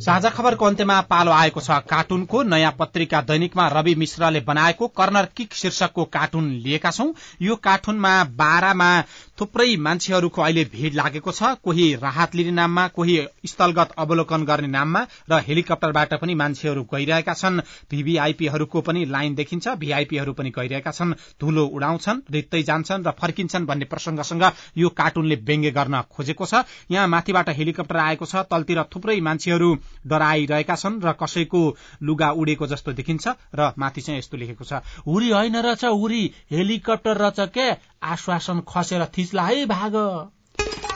साझा 0.00 0.30
खबरको 0.30 0.64
अन्त्यमा 0.64 1.00
पालो 1.00 1.30
आएको 1.30 1.60
छ 1.60 1.70
कार्टुनको 1.90 2.42
नयाँ 2.42 2.72
पत्रिका 2.78 3.20
दैनिकमा 3.20 3.66
रवि 3.68 3.94
मिश्रले 3.94 4.40
बनाएको 4.40 4.88
कर्नर 4.88 5.28
किक 5.36 5.54
शीर्षकको 5.54 6.04
कार्टुन 6.04 6.50
लिएका 6.64 6.90
छौं। 6.90 7.12
यो 7.42 7.56
कार्टुनमा 7.56 8.12
बाह्रमा 8.34 8.90
थुप्रै 9.38 9.76
मान्छेहरूको 9.76 10.42
अहिले 10.42 10.64
भीड़ 10.72 10.92
लागेको 10.94 11.30
छ। 11.32 11.58
कोही 11.58 11.84
राहत 11.96 12.34
लिने 12.34 12.50
नाममा 12.52 12.86
कोही 12.88 13.14
स्थलगत 13.44 13.94
अवलोकन 13.98 14.44
गर्ने 14.44 14.68
नाममा 14.68 15.00
र 15.30 15.38
हेलिकप्टरबाट 15.42 16.14
पनि 16.14 16.34
मान्छेहरू 16.34 16.82
गइरहेका 16.86 17.34
छन्। 17.34 17.60
भीभीआईपीहरूको 17.90 18.80
पनि 18.80 19.04
लाइन 19.06 19.34
देखिन्छ 19.34 19.74
भीआईपीहरू 19.74 20.32
पनि 20.32 20.50
गइरहेका 20.50 20.90
छन्। 20.90 21.14
धुलो 21.40 21.64
उडाउँछन् 21.68 22.20
रित्तै 22.30 22.62
जान्छन् 22.62 23.04
र 23.06 23.10
फर्किन्छन् 23.12 23.66
भन्ने 23.66 23.84
प्रसंगसँग 23.86 24.44
यो 24.76 24.88
कार्टुनले 24.92 25.36
व्यङ्ग्य 25.42 25.70
गर्न 25.72 26.02
खोजेको 26.08 26.46
छ। 26.46 26.62
यहाँ 26.90 27.08
माथिबाट 27.08 27.48
हेलिकप्टर 27.50 27.96
आएको 27.98 28.26
छ 28.26 28.46
तलतिर 28.46 28.82
थुप्रै 28.94 29.18
मान्छेहरू 29.20 29.68
डराइरहेका 30.06 30.76
छन् 30.76 31.00
र 31.02 31.12
कसैको 31.18 31.64
लुगा 32.02 32.30
उडेको 32.38 32.66
जस्तो 32.66 32.92
देखिन्छ 32.92 33.34
र 33.54 33.72
माथि 33.78 34.00
चाहिँ 34.00 34.18
यस्तो 34.18 34.36
लेखेको 34.36 34.64
छ 34.64 34.78
हुरी 35.02 35.30
होइन 35.30 35.56
रहेछ 35.58 35.84
हुरी 35.84 36.22
हेलिकप्टर 36.52 37.16
रहेछ 37.18 37.50
के? 37.50 37.68
आश्वासन 38.04 38.60
खसेर 38.68 39.04
तिसलाई 39.24 39.64
भाग। 39.66 39.94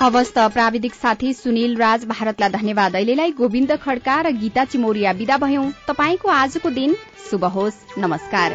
हवस्त 0.03 0.39
प्राविधिक 0.39 0.95
साथी 0.95 1.33
सुनिल 1.33 1.77
राज 1.77 2.05
भारतलाई 2.05 2.49
धन्यवाद। 2.49 2.97
अहिलेलाई 2.97 3.31
गोविन्द 3.33 3.73
खड्का 3.77 4.21
र 4.21 4.33
गीता 4.33 4.65
चिमोरिया 4.65 5.13
विदा 5.13 5.37
भयौं। 5.37 5.65
तपाईँको 5.89 6.29
आजको 6.29 6.71
दिन 6.71 6.97
शुभ 7.31 7.45
होस्। 7.45 7.81
नमस्कार। 7.99 8.53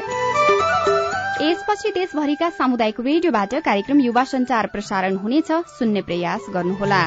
यसपछि 1.42 1.92
देशभरिका 1.92 2.50
सामुदायिक 2.50 3.00
रेडियोबाट 3.00 3.56
कार्यक्रम 3.56 4.00
युवा 4.00 4.24
संचार 4.24 4.68
प्रसारण 4.68 5.16
हुनेछ। 5.16 5.52
सुन्ने 5.52 6.02
प्रयास 6.02 6.46
गर्नुहोला। 6.50 7.04